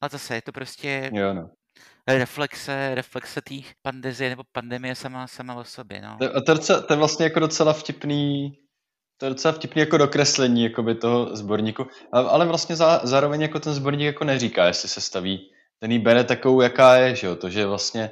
Ale 0.00 0.08
zase 0.12 0.34
je 0.34 0.42
to 0.42 0.52
prostě 0.52 1.10
jo, 1.14 1.34
no. 1.34 1.50
reflexe, 2.06 2.94
reflexe 2.94 3.40
té 3.40 3.54
pandezie 3.82 4.30
nebo 4.30 4.42
pandemie 4.52 4.94
sama, 4.94 5.26
sama 5.26 5.54
o 5.54 5.64
sobě. 5.64 6.00
No. 6.00 6.16
To, 6.18 6.42
to, 6.42 6.54
docela, 6.54 6.80
to 6.80 6.92
je 6.92 6.96
vlastně 6.96 7.24
jako 7.24 7.40
docela 7.40 7.72
vtipný 7.72 8.52
to 9.18 9.26
je 9.26 9.30
docela 9.30 9.52
vtipný 9.52 9.80
jako 9.80 9.98
dokreslení 9.98 10.64
jakoby 10.64 10.94
toho 10.94 11.36
sborníku, 11.36 11.86
ale 12.12 12.46
vlastně 12.46 12.76
za, 12.76 13.00
zároveň 13.04 13.42
jako 13.42 13.60
ten 13.60 13.74
sborník 13.74 14.06
jako 14.06 14.24
neříká, 14.24 14.66
jestli 14.66 14.88
se 14.88 15.00
staví, 15.00 15.50
ten 15.78 15.92
jí 15.92 15.98
bere 15.98 16.24
takovou, 16.24 16.60
jaká 16.60 16.96
je, 16.96 17.14
že 17.14 17.26
jo? 17.26 17.36
to, 17.36 17.50
že 17.50 17.66
vlastně 17.66 18.10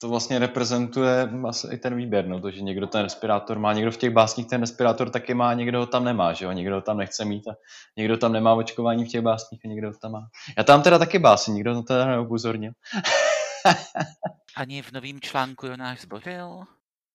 to 0.00 0.08
vlastně 0.08 0.38
reprezentuje 0.38 1.30
asi 1.48 1.68
i 1.72 1.76
ten 1.76 1.96
výběr, 1.96 2.26
no, 2.26 2.40
to, 2.40 2.50
že 2.50 2.60
někdo 2.60 2.86
ten 2.86 3.02
respirátor 3.02 3.58
má, 3.58 3.72
někdo 3.72 3.90
v 3.90 3.96
těch 3.96 4.10
básních 4.10 4.46
ten 4.46 4.60
respirátor 4.60 5.10
taky 5.10 5.34
má, 5.34 5.54
někdo 5.54 5.78
ho 5.78 5.86
tam 5.86 6.04
nemá, 6.04 6.32
že 6.32 6.44
jo, 6.44 6.52
někdo 6.52 6.74
ho 6.74 6.80
tam 6.80 6.96
nechce 6.96 7.24
mít 7.24 7.48
a 7.48 7.54
někdo 7.96 8.16
tam 8.16 8.32
nemá 8.32 8.54
očkování 8.54 9.04
v 9.04 9.08
těch 9.08 9.20
básních 9.20 9.60
a 9.64 9.68
někdo 9.68 9.88
ho 9.88 9.94
tam 10.02 10.12
má. 10.12 10.28
Já 10.58 10.64
tam 10.64 10.82
teda 10.82 10.98
taky 10.98 11.18
básní, 11.18 11.54
nikdo 11.54 11.74
to 11.74 11.82
teda 11.82 12.06
neupozornil. 12.06 12.72
Ani 14.56 14.82
v 14.82 14.92
novém 14.92 15.20
článku 15.20 15.66
Jonáš 15.66 16.00
zbořil? 16.00 16.60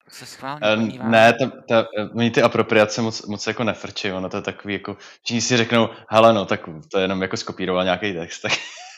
Se 0.10 0.26
schválně 0.26 0.76
uh, 0.78 1.10
Ne, 1.10 1.34
ta, 1.34 1.52
ta, 1.68 1.88
oni 2.16 2.32
ty 2.32 2.42
apropriace 2.42 3.02
moc, 3.02 3.26
moc 3.26 3.48
jako 3.48 3.64
nefrčí, 3.64 4.12
ono 4.12 4.30
to 4.30 4.38
je 4.38 4.44
takový 4.44 4.74
jako, 4.74 4.98
všichni 5.24 5.42
si 5.42 5.58
řeknou, 5.58 5.90
hele 6.10 6.34
no, 6.34 6.46
tak 6.46 6.70
to 6.92 6.98
je 6.98 7.04
jenom 7.04 7.22
jako 7.22 7.38
skopíroval 7.38 7.84
nějaký 7.84 8.14
text, 8.14 8.42
tak 8.42 8.52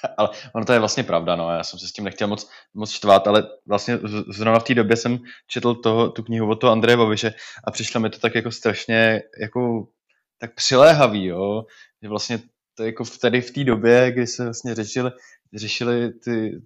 ale 0.17 0.29
ono 0.53 0.65
to 0.65 0.73
je 0.73 0.79
vlastně 0.79 1.03
pravda, 1.03 1.35
no, 1.35 1.51
já 1.51 1.63
jsem 1.63 1.79
se 1.79 1.87
s 1.87 1.91
tím 1.91 2.05
nechtěl 2.05 2.27
moc, 2.27 2.49
moc 2.73 2.91
štvát, 2.91 3.27
ale 3.27 3.43
vlastně 3.67 3.99
zrovna 4.29 4.59
v 4.59 4.63
té 4.63 4.73
době 4.73 4.97
jsem 4.97 5.19
četl 5.47 5.75
toho, 5.75 6.09
tu 6.09 6.23
knihu 6.23 6.49
od 6.49 6.55
toho 6.55 6.71
Andreje 6.71 6.97
Babiše 6.97 7.33
a 7.63 7.71
přišlo 7.71 8.01
mi 8.01 8.09
to 8.09 8.19
tak 8.19 8.35
jako 8.35 8.51
strašně 8.51 9.21
jako 9.41 9.87
tak 10.39 10.55
přiléhavý, 10.55 11.25
jo, 11.25 11.65
že 12.01 12.09
vlastně 12.09 12.39
to 12.75 12.83
jako 12.83 13.03
tady 13.21 13.41
v 13.41 13.51
té 13.51 13.63
době, 13.63 14.11
kdy 14.11 14.27
se 14.27 14.43
vlastně 14.43 14.75
řešili, 14.75 15.11
řešili 15.53 16.11
ty, 16.13 16.61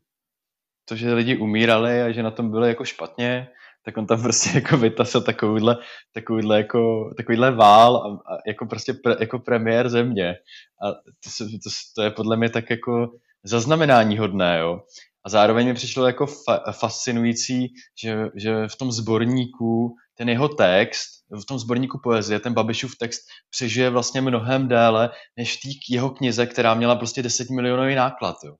to, 0.86 0.95
že 0.95 1.13
lidi 1.13 1.38
umírali 1.38 2.02
a 2.02 2.12
že 2.12 2.23
na 2.23 2.32
tom 2.32 2.52
bylo 2.52 2.65
jako 2.65 2.86
špatně, 2.86 3.47
tak 3.86 3.97
on 3.97 4.08
tam 4.08 4.21
prostě 4.23 4.49
jako 4.56 4.78
vytasil 4.78 5.21
takovýhle, 5.21 5.78
takovýhle, 6.13 6.58
jako, 6.58 7.13
takovýhle 7.17 7.52
vál 7.52 7.97
a, 7.97 8.34
a 8.34 8.38
jako 8.47 8.65
prostě 8.65 8.93
pre, 8.93 9.15
jako 9.19 9.39
premiér 9.39 9.89
země. 9.89 10.36
A 10.84 10.91
to, 10.93 11.45
to, 11.63 11.69
to, 11.95 12.02
je 12.02 12.12
podle 12.12 12.38
mě 12.38 12.49
tak 12.49 12.69
jako 12.69 13.12
zaznamenání 13.43 14.17
hodné, 14.17 14.60
jo. 14.60 14.82
A 15.25 15.30
zároveň 15.30 15.67
mi 15.67 15.73
přišlo 15.73 16.06
jako 16.06 16.25
fa- 16.25 16.71
fascinující, 16.71 17.67
že, 18.04 18.25
že 18.36 18.67
v 18.67 18.75
tom 18.75 18.91
sborníku 18.91 19.95
ten 20.17 20.30
jeho 20.30 20.49
text, 20.49 21.10
v 21.41 21.45
tom 21.45 21.60
sborníku 21.60 21.99
poezie, 22.04 22.39
ten 22.39 22.54
Babišův 22.54 22.97
text 22.97 23.21
přežije 23.49 23.89
vlastně 23.89 24.21
mnohem 24.21 24.67
déle, 24.67 25.10
než 25.38 25.58
v 25.58 25.62
té 25.62 25.69
jeho 25.89 26.10
knize, 26.10 26.45
která 26.45 26.73
měla 26.73 26.95
prostě 26.95 27.23
10 27.23 27.49
milionový 27.49 27.95
náklad, 27.95 28.36
jo. 28.45 28.56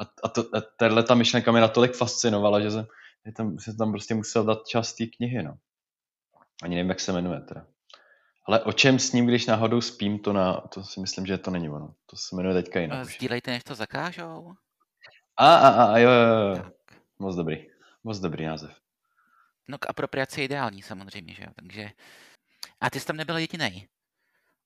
A, 0.00 0.04
a, 0.24 0.28
to, 0.28 0.40
a 0.40 0.62
tahle 0.78 1.02
ta 1.02 1.14
myšlenka 1.14 1.52
mě 1.52 1.60
natolik 1.60 1.94
fascinovala, 1.94 2.60
že 2.60 2.70
jsem, 2.70 2.86
že 3.26 3.32
tam, 3.32 3.58
jsem 3.58 3.76
tam 3.76 3.92
prostě 3.92 4.14
musel 4.14 4.44
dát 4.44 4.66
čas 4.66 4.94
té 4.94 5.06
knihy, 5.06 5.42
no. 5.42 5.54
Ani 6.62 6.76
nevím, 6.76 6.88
jak 6.88 7.00
se 7.00 7.12
jmenuje 7.12 7.40
teda. 7.40 7.66
Ale 8.48 8.60
o 8.64 8.72
čem 8.72 8.98
s 8.98 9.12
ním, 9.12 9.26
když 9.26 9.46
náhodou 9.46 9.80
spím, 9.80 10.18
to, 10.18 10.32
na, 10.32 10.60
to 10.60 10.84
si 10.84 11.00
myslím, 11.00 11.26
že 11.26 11.38
to 11.38 11.50
není 11.50 11.68
ono. 11.68 11.94
To 12.06 12.16
se 12.16 12.36
jmenuje 12.36 12.54
teďka 12.54 12.80
jinak. 12.80 13.04
Sdílejte, 13.04 13.50
než 13.50 13.64
to 13.64 13.74
zakážou. 13.74 14.54
A, 15.36 15.56
a, 15.56 15.84
a, 15.84 15.98
jo, 15.98 16.10
jo, 16.10 16.56
jo. 16.56 16.64
Moc 17.18 17.36
dobrý. 17.36 17.66
Moc 18.04 18.18
dobrý 18.18 18.44
název. 18.44 18.70
No 19.68 19.78
k 19.78 19.90
apropriaci 19.90 20.40
je 20.40 20.44
ideální 20.44 20.82
samozřejmě, 20.82 21.34
že 21.34 21.42
jo, 21.42 21.48
takže... 21.56 21.90
A 22.80 22.90
ty 22.90 23.00
jsi 23.00 23.06
tam 23.06 23.16
nebyl 23.16 23.36
jediný. 23.36 23.88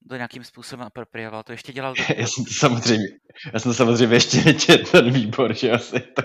Kdo 0.00 0.16
nějakým 0.16 0.44
způsobem 0.44 0.86
aproprioval, 0.86 1.42
to 1.42 1.52
ještě 1.52 1.72
dělal... 1.72 1.94
já 2.16 2.26
jsem 2.26 2.44
to 2.44 2.50
samozřejmě, 2.50 3.06
já 3.52 3.58
jsem 3.58 3.70
to 3.70 3.74
samozřejmě 3.74 4.16
ještě 4.16 4.44
nečetl 4.44 4.90
ten 4.90 5.10
výbor, 5.10 5.54
že 5.54 5.70
asi 5.70 6.00
to, 6.00 6.22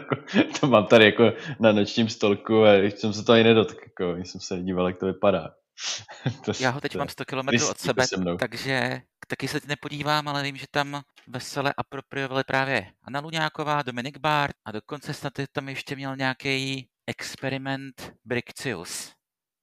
to 0.60 0.68
mám 0.68 0.86
tady 0.86 1.06
jako 1.06 1.34
na 1.60 1.72
nočním 1.72 2.10
stolku 2.10 2.64
a 2.64 2.74
jsem 2.74 3.14
se 3.14 3.24
to 3.24 3.34
ani 3.34 3.44
nedotkl, 3.44 3.80
jako, 3.84 4.16
jsem 4.16 4.42
se 4.42 4.64
díval, 4.64 4.88
jak 4.88 4.98
to 4.98 5.06
vypadá. 5.06 5.56
to, 6.46 6.52
Já 6.60 6.70
ho 6.70 6.82
teď 6.82 6.96
mám 6.96 7.10
100 7.10 7.26
km 7.26 7.48
od 7.70 7.80
sebe, 7.80 8.06
takže 8.40 9.02
taky 9.28 9.48
se 9.48 9.60
nepodívám, 9.68 10.28
ale 10.28 10.44
vím, 10.44 10.58
že 10.58 10.66
tam 10.72 11.02
vesele 11.28 11.74
apropriovali 11.78 12.44
právě 12.44 12.92
Anna 13.04 13.20
Luňáková, 13.20 13.82
Dominik 13.82 14.18
Bart 14.18 14.56
a 14.66 14.72
dokonce 14.72 15.14
snad 15.14 15.34
tam 15.52 15.70
ještě 15.70 15.96
měl 15.96 16.16
nějaký 16.16 16.88
experiment 17.08 18.14
Brixius 18.26 19.14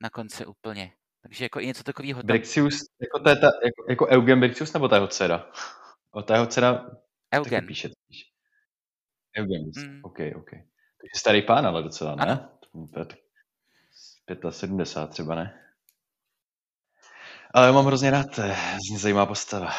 na 0.02 0.10
konci 0.10 0.46
úplně. 0.46 0.92
Takže 1.22 1.44
jako 1.44 1.60
i 1.60 1.66
něco 1.66 1.82
takového 1.82 2.22
tam... 2.22 2.26
Brixius, 2.26 2.74
jako, 3.00 3.18
to 3.18 3.28
je 3.28 3.36
ta, 3.36 3.46
jako, 3.46 3.90
jako 3.90 4.06
Eugen 4.06 4.40
Brixius 4.40 4.72
nebo 4.72 4.88
ta 4.88 4.96
jeho 4.96 5.08
dcera? 5.08 5.50
O 6.10 6.22
ta 6.22 6.34
jeho 6.34 6.46
dcera 6.46 6.90
Eugen. 7.34 7.66
píše. 7.66 7.90
píše. 8.08 8.24
Eugen, 9.38 9.62
mm. 9.76 10.00
OK, 10.04 10.18
OK. 10.36 10.50
Takže 10.50 11.18
starý 11.18 11.42
pán, 11.42 11.66
ale 11.66 11.82
docela, 11.82 12.14
ne? 12.14 12.22
Ano. 12.22 12.48
75 14.50 15.10
třeba, 15.10 15.34
ne? 15.34 15.62
Ale 17.54 17.66
já 17.66 17.72
mám 17.72 17.86
hrozně 17.86 18.10
rád, 18.10 18.34
to 18.34 18.42
je 18.42 18.56
zajímavá 18.96 19.26
postava. 19.26 19.72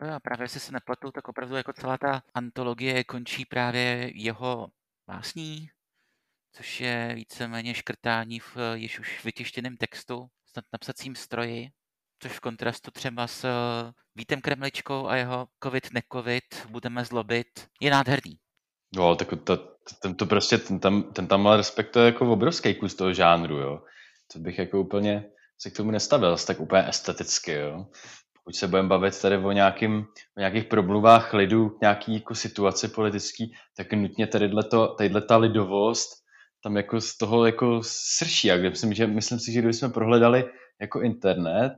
No 0.00 0.08
jo, 0.08 0.18
právě 0.22 0.44
jestli 0.44 0.60
se 0.60 0.72
nepletu, 0.72 1.10
tak 1.10 1.28
opravdu 1.28 1.56
jako 1.56 1.72
celá 1.72 1.98
ta 1.98 2.22
antologie 2.34 3.04
končí 3.04 3.44
právě 3.44 4.10
jeho 4.14 4.68
básní, 5.06 5.68
což 6.52 6.80
je 6.80 7.12
víceméně 7.14 7.74
škrtání 7.74 8.40
v 8.40 8.56
již 8.74 8.98
už 9.00 9.24
vytištěném 9.24 9.76
textu, 9.76 10.28
snad 10.46 10.64
na 10.72 10.78
psacím 10.78 11.14
stroji, 11.14 11.70
což 12.18 12.32
v 12.32 12.40
kontrastu 12.40 12.90
třeba 12.90 13.26
s 13.26 13.44
eh, 13.44 13.92
Vítem 14.14 14.40
Kremličkou 14.40 15.06
a 15.06 15.16
jeho 15.16 15.48
covid 15.62 15.92
nekovit 15.92 16.66
budeme 16.68 17.04
zlobit, 17.04 17.68
je 17.80 17.90
nádherný. 17.90 18.38
No, 18.96 19.16
tak 19.16 19.28
to, 19.44 19.56
ten 20.02 20.14
to 20.14 20.26
prostě, 20.26 20.58
ten 20.58 20.80
tam, 20.80 21.02
ten 21.02 21.26
tam 21.26 21.46
ale 21.46 21.56
respektuje 21.56 22.06
jako 22.06 22.32
obrovský 22.32 22.74
kus 22.74 22.94
toho 22.94 23.14
žánru, 23.14 23.56
jo. 23.56 23.82
To 24.32 24.38
bych 24.38 24.58
jako 24.58 24.80
úplně 24.80 25.30
se 25.58 25.70
k 25.70 25.76
tomu 25.76 25.90
nestavil 25.90 26.36
tak 26.46 26.60
úplně 26.60 26.88
esteticky, 26.88 27.52
jo. 27.52 27.86
Pokud 28.32 28.56
se 28.56 28.68
budeme 28.68 28.88
bavit 28.88 29.22
tady 29.22 29.36
o, 29.36 29.52
nějakým, 29.52 30.06
o 30.36 30.40
nějakých 30.40 30.64
promluvách 30.64 31.34
lidu, 31.34 31.78
nějaký 31.80 32.14
jako 32.14 32.34
situaci 32.34 32.88
politický, 32.88 33.52
tak 33.76 33.92
nutně 33.92 34.26
tadyhle 34.26 34.64
to, 34.64 34.94
tadyhle 34.98 35.20
ta 35.20 35.36
lidovost 35.36 36.08
tam 36.62 36.76
jako 36.76 37.00
z 37.00 37.16
toho 37.16 37.46
jako 37.46 37.80
srší. 37.82 38.52
A 38.52 38.56
myslím, 38.56 38.94
že, 38.94 39.06
myslím 39.06 39.38
si, 39.38 39.52
že 39.52 39.58
kdybychom 39.58 39.92
prohledali 39.92 40.44
jako 40.80 41.00
internet 41.00 41.72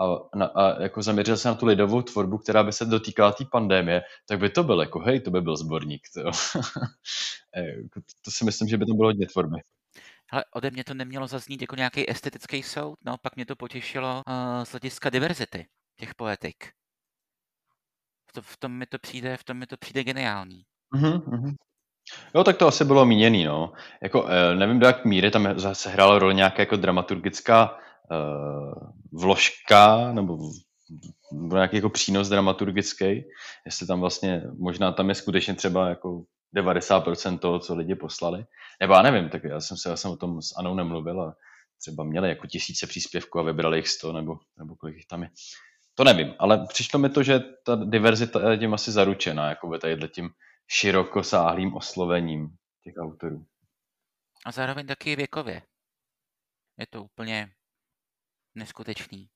a, 0.00 0.36
na, 0.38 0.46
a 0.46 0.82
jako 0.82 1.02
zaměřil 1.02 1.36
se 1.36 1.48
na 1.48 1.54
tu 1.54 1.66
lidovou 1.66 2.02
tvorbu, 2.02 2.38
která 2.38 2.62
by 2.62 2.72
se 2.72 2.84
dotýkala 2.84 3.32
té 3.32 3.44
pandémie, 3.52 4.02
tak 4.28 4.38
by 4.38 4.50
to 4.50 4.64
byl 4.64 4.80
jako, 4.80 5.00
hej, 5.00 5.20
to 5.20 5.30
by 5.30 5.40
byl 5.40 5.56
sborník. 5.56 6.02
To, 6.14 6.20
jako, 7.56 8.00
to 8.24 8.30
si 8.30 8.44
myslím, 8.44 8.68
že 8.68 8.78
by 8.78 8.86
to 8.86 8.94
bylo 8.94 9.08
hodně 9.08 9.26
tvorby. 9.26 9.56
Ale 10.30 10.44
ode 10.54 10.70
mě 10.70 10.84
to 10.84 10.94
nemělo 10.94 11.26
zaznít 11.26 11.60
jako 11.60 11.76
nějaký 11.76 12.10
estetický 12.10 12.62
soud, 12.62 12.98
no 13.04 13.16
pak 13.22 13.36
mě 13.36 13.46
to 13.46 13.56
potěšilo 13.56 14.22
uh, 14.26 14.64
z 14.64 14.70
hlediska 14.70 15.10
diverzity 15.10 15.66
těch 15.96 16.14
poetik. 16.14 16.64
V, 18.30 18.32
to, 18.32 18.42
v 18.42 18.56
tom 18.56 18.72
mi 18.72 18.86
to 18.86 18.98
přijde, 18.98 19.36
v 19.36 19.44
tom 19.44 19.56
mi 19.56 19.66
to 19.66 19.76
přijde 19.76 20.04
geniální. 20.04 20.62
Mm-hmm. 20.94 21.54
Jo, 22.34 22.44
tak 22.44 22.56
to 22.56 22.66
asi 22.66 22.84
bylo 22.84 23.06
míněný, 23.06 23.44
no. 23.44 23.72
Jako, 24.02 24.26
eh, 24.28 24.56
nevím, 24.56 24.78
do 24.78 24.86
jak 24.86 25.04
míry 25.04 25.30
tam 25.30 25.58
zase 25.58 25.90
hrála 25.90 26.18
roli 26.18 26.34
nějaká 26.34 26.62
jako 26.62 26.76
dramaturgická 26.76 27.78
uh, 28.10 28.90
vložka, 29.12 30.12
nebo 30.12 30.38
nějaký 31.32 31.76
jako 31.76 31.90
přínos 31.90 32.28
dramaturgický, 32.28 33.24
jestli 33.66 33.86
tam 33.86 34.00
vlastně, 34.00 34.42
možná 34.58 34.92
tam 34.92 35.08
je 35.08 35.14
skutečně 35.14 35.54
třeba 35.54 35.88
jako 35.88 36.22
90% 36.54 37.38
toho, 37.38 37.58
co 37.58 37.74
lidi 37.74 37.94
poslali. 37.94 38.46
Nebo 38.80 38.94
já 38.94 39.02
nevím, 39.02 39.28
tak 39.28 39.44
já 39.44 39.60
jsem 39.60 39.76
se 39.76 39.88
já 39.88 39.96
jsem 39.96 40.10
o 40.10 40.16
tom 40.16 40.42
s 40.42 40.56
Anou 40.56 40.74
nemluvil 40.74 41.20
a 41.20 41.36
třeba 41.80 42.04
měli 42.04 42.28
jako 42.28 42.46
tisíce 42.46 42.86
příspěvků 42.86 43.38
a 43.38 43.42
vybrali 43.42 43.78
jich 43.78 43.88
100 43.88 44.12
nebo, 44.12 44.38
nebo 44.58 44.76
kolik 44.76 44.96
jich 44.96 45.06
tam 45.06 45.22
je. 45.22 45.30
To 45.94 46.04
nevím, 46.04 46.34
ale 46.38 46.66
přišlo 46.66 46.98
mi 46.98 47.10
to, 47.10 47.22
že 47.22 47.40
ta 47.40 47.76
diverzita 47.84 48.50
je 48.50 48.58
tím 48.58 48.74
asi 48.74 48.92
zaručená, 48.92 49.48
jako 49.48 49.68
by 49.68 49.78
tady 49.78 50.08
tím 50.08 50.30
širokosáhlým 50.68 51.74
oslovením 51.74 52.56
těch 52.84 52.94
autorů. 52.98 53.46
A 54.44 54.52
zároveň 54.52 54.86
taky 54.86 55.16
věkově. 55.16 55.62
Je 56.78 56.86
to 56.86 57.04
úplně 57.04 57.52
neskutečný. 58.54 59.28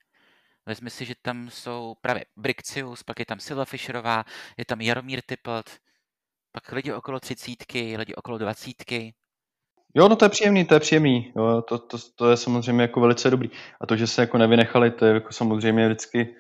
Vezmi 0.66 0.90
si, 0.90 1.04
že 1.04 1.14
tam 1.22 1.50
jsou 1.50 1.96
právě 2.00 2.24
Brixius, 2.36 3.02
pak 3.02 3.18
je 3.18 3.26
tam 3.26 3.40
Silva 3.40 3.64
Fischerová, 3.64 4.24
je 4.56 4.64
tam 4.64 4.80
Jaromír 4.80 5.22
Typelt, 5.22 5.80
pak 6.52 6.72
lidi 6.72 6.92
okolo 6.92 7.20
třicítky, 7.20 7.96
lidi 7.96 8.14
okolo 8.14 8.38
dvacítky. 8.38 9.14
Jo, 9.94 10.08
no 10.08 10.16
to 10.16 10.24
je 10.24 10.28
příjemný, 10.28 10.64
to 10.64 10.74
je 10.74 10.80
příjemný. 10.80 11.32
Jo, 11.36 11.62
to, 11.62 11.78
to, 11.78 11.98
to, 12.14 12.30
je 12.30 12.36
samozřejmě 12.36 12.82
jako 12.82 13.00
velice 13.00 13.30
dobrý. 13.30 13.50
A 13.80 13.86
to, 13.86 13.96
že 13.96 14.06
se 14.06 14.20
jako 14.20 14.38
nevynechali, 14.38 14.90
to 14.90 15.06
je 15.06 15.14
jako 15.14 15.32
samozřejmě 15.32 15.86
vždycky 15.86 16.36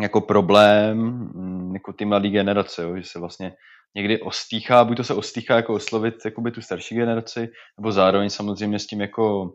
jako 0.00 0.20
problém 0.20 0.98
mm, 0.98 1.74
jako 1.74 1.92
ty 1.92 2.04
mladé 2.04 2.28
generace, 2.28 2.82
jo, 2.82 2.96
že 2.96 3.04
se 3.04 3.18
vlastně 3.18 3.52
někdy 3.94 4.20
ostýchá, 4.20 4.84
buď 4.84 4.96
to 4.96 5.04
se 5.04 5.14
ostýchá 5.14 5.56
jako 5.56 5.74
oslovit 5.74 6.14
jakoby 6.24 6.50
tu 6.50 6.62
starší 6.62 6.94
generaci, 6.94 7.48
nebo 7.78 7.92
zároveň 7.92 8.30
samozřejmě 8.30 8.78
s 8.78 8.86
tím 8.86 9.00
jako 9.00 9.52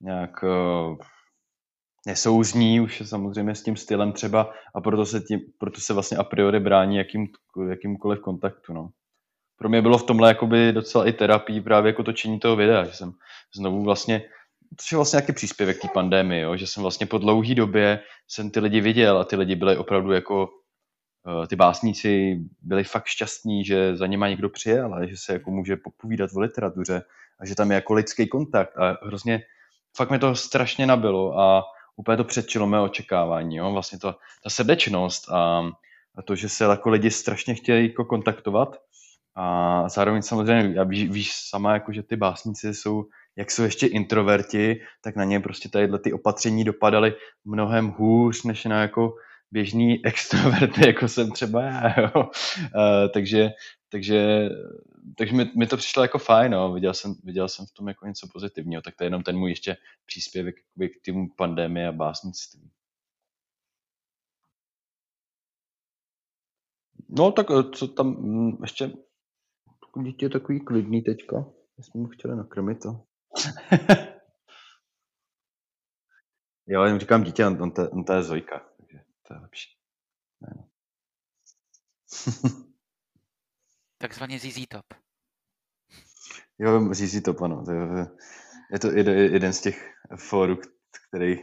nějak 0.00 0.42
uh, 0.42 0.96
nesouzní 2.06 2.80
už 2.80 3.02
samozřejmě 3.04 3.54
s 3.54 3.62
tím 3.62 3.76
stylem 3.76 4.12
třeba 4.12 4.52
a 4.74 4.80
proto 4.80 5.06
se, 5.06 5.20
tím, 5.20 5.40
proto 5.58 5.80
se 5.80 5.92
vlastně 5.92 6.16
a 6.16 6.24
priori 6.24 6.60
brání 6.60 6.96
jakým, 6.96 7.28
jakýmkoliv 7.68 8.20
kontaktu. 8.20 8.72
No. 8.72 8.90
Pro 9.56 9.68
mě 9.68 9.82
bylo 9.82 9.98
v 9.98 10.02
tomhle 10.02 10.28
jakoby 10.28 10.72
docela 10.72 11.08
i 11.08 11.12
terapii 11.12 11.60
právě 11.60 11.88
jako 11.90 12.02
točení 12.02 12.40
toho 12.40 12.56
videa, 12.56 12.84
že 12.84 12.92
jsem 12.92 13.12
znovu 13.54 13.82
vlastně, 13.82 14.20
to 14.76 14.82
je 14.92 14.96
vlastně 14.96 15.16
nějaký 15.16 15.32
příspěvek 15.32 15.80
té 15.80 15.88
pandémie, 15.94 16.42
jo, 16.42 16.56
že 16.56 16.66
jsem 16.66 16.82
vlastně 16.82 17.06
po 17.06 17.18
dlouhé 17.18 17.54
době 17.54 18.00
jsem 18.28 18.50
ty 18.50 18.60
lidi 18.60 18.80
viděl 18.80 19.18
a 19.18 19.24
ty 19.24 19.36
lidi 19.36 19.56
byli 19.56 19.76
opravdu 19.76 20.12
jako 20.12 20.48
eh, 21.42 21.46
ty 21.46 21.56
básníci 21.56 22.40
byli 22.62 22.84
fakt 22.84 23.06
šťastní, 23.06 23.64
že 23.64 23.96
za 23.96 24.06
něma 24.06 24.28
někdo 24.28 24.48
přijel 24.48 24.94
a 24.94 25.06
že 25.06 25.16
se 25.16 25.32
jako 25.32 25.50
může 25.50 25.76
popovídat 25.76 26.30
o 26.34 26.40
literatuře 26.40 27.02
a 27.40 27.46
že 27.46 27.54
tam 27.54 27.70
je 27.70 27.74
jako 27.74 27.94
lidský 27.94 28.28
kontakt 28.28 28.78
a 28.78 28.98
hrozně 29.02 29.42
fakt 29.96 30.10
mi 30.10 30.18
to 30.18 30.34
strašně 30.34 30.86
nabilo 30.86 31.38
a 31.38 31.64
úplně 32.00 32.16
to 32.16 32.24
předčilo 32.24 32.66
mé 32.66 32.80
očekávání. 32.80 33.56
Jo? 33.56 33.72
Vlastně 33.72 33.98
to, 33.98 34.14
ta 34.44 34.50
srdečnost 34.50 35.30
a, 35.30 35.70
a 36.14 36.22
to, 36.22 36.34
že 36.34 36.48
se 36.48 36.64
jako 36.64 36.90
lidi 36.90 37.10
strašně 37.10 37.54
chtějí 37.54 37.88
jako 37.88 38.04
kontaktovat 38.04 38.76
a 39.36 39.88
zároveň 39.88 40.22
samozřejmě, 40.22 40.74
já 40.74 40.84
víš, 40.84 41.10
víš 41.10 41.32
sama, 41.48 41.72
jako, 41.74 41.92
že 41.92 42.02
ty 42.02 42.16
básníci 42.16 42.74
jsou, 42.74 43.04
jak 43.36 43.50
jsou 43.50 43.62
ještě 43.62 43.86
introverti, 43.86 44.80
tak 45.00 45.16
na 45.16 45.24
ně 45.24 45.40
prostě 45.40 45.68
tady 45.68 45.98
ty 45.98 46.12
opatření 46.12 46.64
dopadaly 46.64 47.14
mnohem 47.44 47.88
hůř, 47.88 48.42
než 48.44 48.64
na 48.64 48.80
jako 48.82 49.14
běžný 49.50 50.00
extroverty, 50.06 50.86
jako 50.86 51.08
jsem 51.08 51.30
třeba 51.30 51.62
já. 51.62 52.00
Jo? 52.00 52.10
Uh, 52.16 53.08
takže 53.14 53.50
takže, 53.92 54.48
takže 55.18 55.34
mi, 55.34 55.50
mi, 55.56 55.66
to 55.66 55.76
přišlo 55.76 56.02
jako 56.02 56.18
fajn, 56.18 56.52
no. 56.52 56.72
viděl, 56.72 56.94
jsem, 56.94 57.14
viděl 57.24 57.48
jsem 57.48 57.66
v 57.66 57.72
tom 57.72 57.88
jako 57.88 58.06
něco 58.06 58.28
pozitivního, 58.32 58.82
tak 58.82 58.96
to 58.96 59.04
je 59.04 59.06
jenom 59.06 59.22
ten 59.22 59.38
můj 59.38 59.50
ještě 59.50 59.76
příspěvek 60.06 60.56
k 60.56 61.04
tému 61.04 61.28
pandemie 61.36 61.88
a 61.88 61.92
básnictví. 61.92 62.70
No 67.08 67.32
tak 67.32 67.46
eh, 67.50 67.70
co 67.74 67.88
tam 67.88 68.06
mm, 68.06 68.62
ještě, 68.62 68.92
dítě 70.04 70.26
je 70.26 70.30
takový 70.30 70.60
klidný 70.60 71.02
teďka, 71.02 71.36
já 71.78 71.84
jsme 71.84 72.00
mu 72.00 72.06
chtěli 72.06 72.36
nakrmit 72.36 72.82
to. 72.82 72.88
jo, 76.66 76.82
já 76.82 76.98
říkám 76.98 77.24
dítě, 77.24 77.46
on, 77.46 77.62
on, 77.62 77.70
to, 77.70 77.90
on 77.90 78.04
to 78.04 78.12
je 78.12 78.22
Zojka, 78.22 78.68
takže 78.76 78.98
to 79.28 79.34
je 79.34 79.40
lepší. 79.40 79.76
Ne. 80.40 80.68
Takzvaně 84.10 84.38
ZZ 84.38 84.66
Top. 84.68 84.86
Jo, 86.58 86.94
ZZ 86.94 87.22
Top, 87.22 87.42
ano. 87.42 87.64
To 87.64 87.72
je, 87.72 88.06
je 88.96 89.04
to 89.04 89.10
jeden 89.10 89.52
z 89.52 89.60
těch 89.60 89.94
fórů, 90.16 90.58
který, 91.08 91.36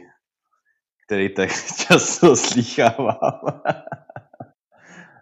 který 1.06 1.34
tak 1.34 1.50
často 1.88 2.36
slýchávám. 2.36 3.62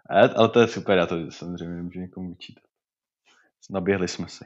Ale 0.09 0.49
to 0.49 0.59
je 0.59 0.67
super, 0.67 0.97
já 0.97 1.05
to 1.05 1.31
samozřejmě 1.31 1.75
nemůžu 1.75 1.99
někomu 1.99 2.29
vyčítat. 2.29 2.63
Naběhli 3.69 4.07
jsme 4.07 4.27
si. 4.27 4.45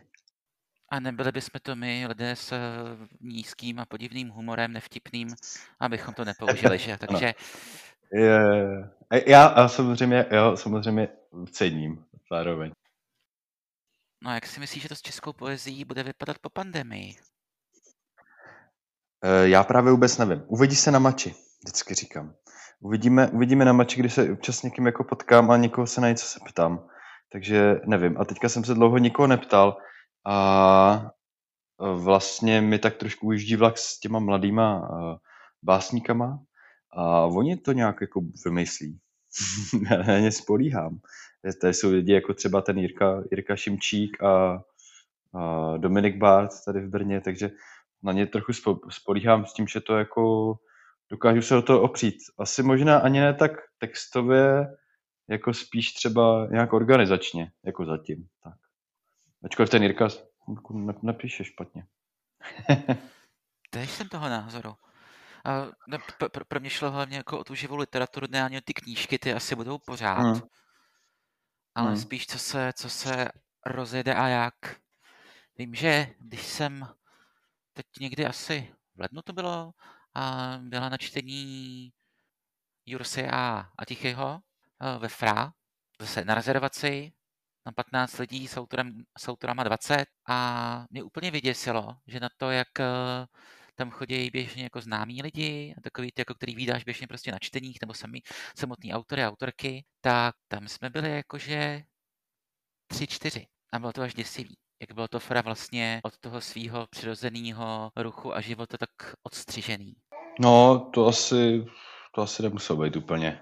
A 0.90 1.00
nebyli 1.00 1.32
bychom 1.32 1.60
to 1.64 1.76
my, 1.76 2.08
lidé 2.08 2.36
s 2.36 2.54
nízkým 3.22 3.80
a 3.80 3.86
podivným 3.86 4.30
humorem, 4.30 4.74
nevtipným, 4.74 5.28
abychom 5.80 6.14
to 6.14 6.26
nepoužili, 6.26 6.78
že? 6.78 6.98
Takže... 7.08 7.34
Je, 8.14 8.40
já 9.28 9.46
a 9.46 9.68
samozřejmě, 9.68 10.26
jo, 10.32 10.58
samozřejmě 10.58 11.08
cením 11.52 12.06
zároveň. 12.30 12.72
No 14.24 14.34
jak 14.34 14.46
si 14.48 14.60
myslíš, 14.60 14.84
že 14.84 14.90
to 14.90 14.96
s 14.96 15.02
českou 15.02 15.34
poezí 15.34 15.86
bude 15.86 16.04
vypadat 16.04 16.38
po 16.40 16.50
pandemii? 16.50 17.16
Eh, 19.24 19.50
já 19.50 19.64
právě 19.64 19.92
vůbec 19.92 20.18
nevím. 20.18 20.44
Uvidí 20.48 20.76
se 20.76 20.92
na 20.92 21.00
mači, 21.00 21.36
vždycky 21.64 21.94
říkám. 21.94 22.34
Uvidíme, 22.80 23.30
uvidíme 23.30 23.66
na 23.66 23.74
mači, 23.74 24.00
když 24.00 24.14
se 24.14 24.32
občas 24.32 24.64
někým 24.64 24.86
jako 24.86 25.04
potkám 25.04 25.52
a 25.52 25.58
někoho 25.58 25.88
se 25.88 26.02
na 26.02 26.10
něco 26.10 26.26
se 26.26 26.40
ptám. 26.48 26.88
Takže 27.32 27.76
nevím. 27.86 28.18
A 28.18 28.26
teďka 28.26 28.50
jsem 28.50 28.64
se 28.64 28.74
dlouho 28.74 28.98
nikoho 28.98 29.28
neptal 29.28 29.78
a 30.28 31.12
vlastně 31.96 32.62
mi 32.62 32.80
tak 32.80 32.98
trošku 32.98 33.28
ujíždí 33.28 33.56
vlak 33.56 33.78
s 33.78 34.00
těma 34.00 34.20
mladýma 34.20 34.82
eh, 34.82 35.18
básníkama 35.64 36.40
A 36.98 37.26
oni 37.26 37.58
to 37.58 37.72
nějak 37.72 38.02
jako 38.02 38.22
vymyslí. 38.46 39.00
na 40.08 40.20
ně 40.20 40.32
spolíhám. 40.32 41.00
Tady 41.62 41.74
jsou 41.74 41.92
lidi 41.92 42.14
jako 42.14 42.34
třeba 42.34 42.62
ten 42.62 42.78
Jirka, 42.78 43.24
Jirka 43.32 43.56
Šimčík 43.56 44.24
a, 44.24 44.64
a 45.34 45.78
Dominik 45.78 46.18
Bart 46.18 46.52
tady 46.66 46.80
v 46.82 46.90
Brně, 46.90 47.22
takže 47.22 47.50
na 48.04 48.12
ně 48.12 48.28
trochu 48.28 48.52
spolíhám 48.90 49.46
s 49.46 49.54
tím, 49.54 49.68
že 49.68 49.82
to 49.82 49.98
jako 49.98 50.56
dokážu 51.10 51.42
se 51.42 51.54
do 51.54 51.62
toho 51.62 51.82
opřít. 51.82 52.16
Asi 52.40 52.64
možná 52.64 52.98
ani 52.98 53.20
ne 53.20 53.34
tak 53.34 53.52
textově, 53.78 54.68
jako 55.30 55.54
spíš 55.54 55.94
třeba 55.94 56.48
nějak 56.52 56.74
organizačně, 56.74 57.52
jako 57.66 57.86
zatím. 57.86 58.28
Tak. 58.44 58.54
Ačkoliv 59.44 59.70
ten 59.70 59.84
Jirka 59.84 60.08
nepíše 61.02 61.44
špatně. 61.44 61.86
Teď 63.70 63.90
jsem 63.90 64.10
toho 64.10 64.30
názoru. 64.30 64.74
A 65.46 65.66
ne, 65.88 65.98
pro, 66.32 66.46
pro 66.46 66.60
mě 66.60 66.70
šlo 66.70 66.92
hlavně 66.92 67.18
jako 67.18 67.40
o 67.40 67.44
tu 67.44 67.56
živou 67.56 67.76
literaturu, 67.76 68.28
ne 68.30 68.44
ani 68.44 68.58
o 68.58 68.62
ty 68.62 68.74
knížky, 68.74 69.20
ty 69.20 69.34
asi 69.34 69.56
budou 69.56 69.78
pořád. 69.78 70.22
Hmm. 70.22 70.42
Ale 71.76 71.88
hmm. 71.88 72.00
spíš 72.02 72.28
co 72.28 72.40
se, 72.40 72.74
co 72.74 72.90
se 72.90 73.28
rozjede 73.66 74.16
a 74.16 74.28
jak. 74.28 74.56
Vím, 75.58 75.76
že 75.76 76.16
když 76.20 76.48
jsem 76.48 76.88
teď 77.74 77.86
někdy 78.00 78.26
asi 78.26 78.76
v 78.96 79.00
lednu 79.00 79.22
to 79.22 79.34
bylo, 79.34 79.74
a 80.14 80.58
byla 80.62 80.90
na 80.90 80.98
čtení 80.98 81.94
Jurse 82.86 83.28
a, 83.28 83.70
a 83.78 83.86
Tichého 83.86 84.42
ve 85.00 85.08
FRA, 85.08 85.54
zase 86.00 86.26
na 86.26 86.36
rezervaci, 86.36 87.14
na 87.66 87.72
15 87.72 88.18
lidí 88.18 88.48
s 88.48 88.58
autorem, 88.58 89.04
s 89.18 89.28
autorama 89.28 89.64
20 89.64 90.06
a 90.28 90.86
mě 90.90 91.04
úplně 91.04 91.32
vyděsilo, 91.32 91.98
že 92.08 92.20
na 92.20 92.30
to, 92.38 92.52
jak 92.52 92.68
tam 93.76 93.92
chodí 93.92 94.30
běžně 94.30 94.64
jako 94.64 94.82
známí 94.82 95.22
lidi, 95.22 95.76
takový 95.84 96.12
ty, 96.12 96.22
jako 96.22 96.34
který 96.34 96.56
vydáš 96.56 96.84
běžně 96.84 97.08
prostě 97.08 97.32
na 97.32 97.40
čteních, 97.40 97.78
nebo 97.82 97.94
sami 97.94 98.22
samotný 98.58 98.94
autory 98.94 99.24
a 99.24 99.30
autorky, 99.30 99.84
tak 100.02 100.36
tam 100.48 100.68
jsme 100.68 100.90
byli 100.90 101.16
jakože 101.16 101.84
tři, 102.88 103.08
čtyři. 103.08 103.48
A 103.74 103.80
bylo 103.80 103.94
to 103.94 104.02
až 104.02 104.14
děsivý. 104.14 104.58
Jak 104.82 104.94
bylo 104.94 105.08
to 105.08 105.20
Fra 105.20 105.42
vlastně 105.42 106.02
od 106.04 106.18
toho 106.18 106.42
svého 106.42 106.88
přirozeného 106.90 107.92
ruchu 107.96 108.36
a 108.36 108.42
života 108.42 108.78
tak 108.78 108.90
odstřižený. 109.24 109.94
No, 110.40 110.90
to 110.94 111.08
asi, 111.08 111.66
to 112.16 112.22
asi 112.22 112.44
nemuselo 112.44 112.84
být 112.84 112.96
úplně 112.96 113.42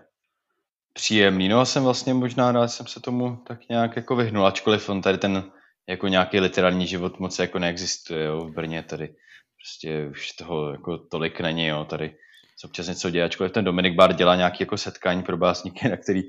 příjemný. 0.93 1.47
No, 1.47 1.65
jsem 1.65 1.83
vlastně 1.83 2.13
možná 2.13 2.51
rád, 2.51 2.67
jsem 2.67 2.87
se 2.87 2.99
tomu 2.99 3.35
tak 3.47 3.69
nějak 3.69 3.95
jako 3.95 4.15
vyhnul, 4.15 4.45
ačkoliv 4.45 4.89
on 4.89 5.01
tady 5.01 5.17
ten 5.17 5.51
jako 5.87 6.07
nějaký 6.07 6.39
literární 6.39 6.87
život 6.87 7.19
moc 7.19 7.39
jako 7.39 7.59
neexistuje, 7.59 8.25
jo, 8.25 8.45
v 8.45 8.51
Brně 8.51 8.83
tady 8.83 9.15
prostě 9.59 10.07
už 10.11 10.31
toho 10.31 10.71
jako 10.71 10.97
tolik 10.97 11.41
není, 11.41 11.67
jo, 11.67 11.85
tady 11.85 12.15
se 12.57 12.67
občas 12.67 12.87
něco 12.87 13.09
děje, 13.09 13.25
ačkoliv 13.25 13.51
ten 13.51 13.65
Dominik 13.65 13.95
Bár 13.95 14.13
dělá 14.13 14.35
nějaké 14.35 14.57
jako 14.59 14.77
setkání 14.77 15.23
pro 15.23 15.37
básníky, 15.37 15.89
na 15.89 15.97
který, 15.97 16.21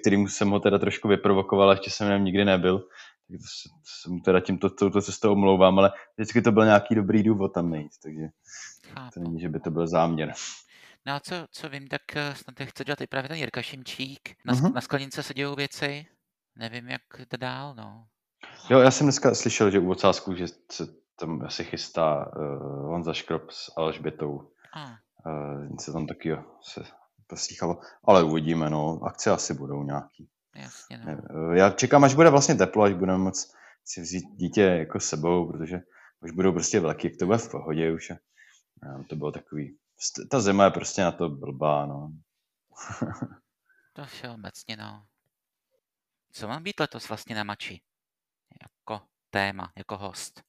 kterým 0.00 0.28
jsem 0.28 0.50
ho 0.50 0.60
teda 0.60 0.78
trošku 0.78 1.08
vyprovokoval, 1.08 1.70
ještě 1.70 1.90
jsem 1.90 2.08
nem 2.08 2.24
nikdy 2.24 2.44
nebyl, 2.44 2.78
tak 2.78 3.40
to 3.40 3.46
jsem 3.84 4.20
teda 4.20 4.40
tímto 4.40 4.70
touto 4.70 5.02
cestou 5.02 5.32
omlouvám, 5.32 5.78
ale 5.78 5.92
vždycky 6.16 6.42
to 6.42 6.52
byl 6.52 6.64
nějaký 6.64 6.94
dobrý 6.94 7.22
důvod 7.22 7.48
tam 7.54 7.70
nejít, 7.70 7.92
takže 8.02 8.22
to 9.14 9.20
není, 9.20 9.40
že 9.40 9.48
by 9.48 9.60
to 9.60 9.70
byl 9.70 9.86
záměr. 9.86 10.32
No 11.06 11.12
a 11.12 11.20
co, 11.20 11.34
co 11.50 11.68
vím, 11.68 11.88
tak 11.88 12.16
eh, 12.16 12.34
snad 12.34 12.68
chce 12.68 12.84
dělat 12.84 13.00
i 13.00 13.06
právě 13.06 13.28
ten 13.28 13.38
Jirka 13.38 13.62
Šimčík. 13.62 14.36
Na, 14.44 14.54
uh-huh. 14.54 14.74
na 14.74 14.80
sklenice 14.80 15.22
se 15.22 15.34
dějou 15.34 15.54
věci. 15.54 16.06
Nevím, 16.56 16.88
jak 16.88 17.02
to 17.28 17.36
dál, 17.36 17.74
no. 17.74 18.06
Jo, 18.70 18.78
já 18.78 18.90
jsem 18.90 19.04
dneska 19.04 19.34
slyšel, 19.34 19.70
že 19.70 19.78
u 19.78 19.90
ocásku, 19.90 20.34
že 20.34 20.46
se 20.70 21.01
tam 21.16 21.42
asi 21.42 21.64
chystá 21.64 22.26
uh, 22.36 22.42
Honza 22.86 23.12
Škrop 23.12 23.50
s 23.50 23.72
Alžbětou. 23.76 24.52
Ah. 24.74 24.92
Uh, 25.26 25.68
něco 25.70 25.92
tam 25.92 26.06
taky 26.06 26.36
se 26.62 26.82
poslýchalo. 27.26 27.80
Ale 28.04 28.22
uvidíme, 28.22 28.70
no. 28.70 29.00
Akce 29.02 29.30
asi 29.30 29.54
budou 29.54 29.82
nějaký. 29.82 30.28
Jasně, 30.56 30.98
no. 30.98 31.22
Uh, 31.34 31.52
já 31.52 31.70
čekám, 31.70 32.04
až 32.04 32.14
bude 32.14 32.30
vlastně 32.30 32.54
teplo, 32.54 32.84
až 32.84 32.94
budeme 32.94 33.18
moc 33.18 33.54
si 33.84 34.00
vzít 34.00 34.24
dítě 34.36 34.62
jako 34.62 35.00
sebou, 35.00 35.52
protože 35.52 35.80
už 36.20 36.30
budou 36.30 36.52
prostě 36.52 36.80
velký, 36.80 37.06
jak 37.08 37.16
to 37.16 37.26
bude 37.26 37.38
v 37.38 37.50
pohodě 37.50 37.92
už. 37.92 38.10
A, 38.10 38.16
uh, 38.96 39.04
to 39.06 39.16
bylo 39.16 39.32
takový... 39.32 39.78
Ta 40.30 40.40
zima 40.40 40.64
je 40.64 40.70
prostě 40.70 41.02
na 41.02 41.12
to 41.12 41.28
blbá, 41.28 41.86
no. 41.86 42.12
to 43.92 44.04
všeobecně, 44.04 44.76
no. 44.76 45.06
Co 46.32 46.48
mám 46.48 46.62
být 46.62 46.80
letos 46.80 47.08
vlastně 47.08 47.34
na 47.34 47.44
mači? 47.44 47.80
Jako 48.62 49.06
téma, 49.30 49.72
jako 49.76 49.98
host. 49.98 50.42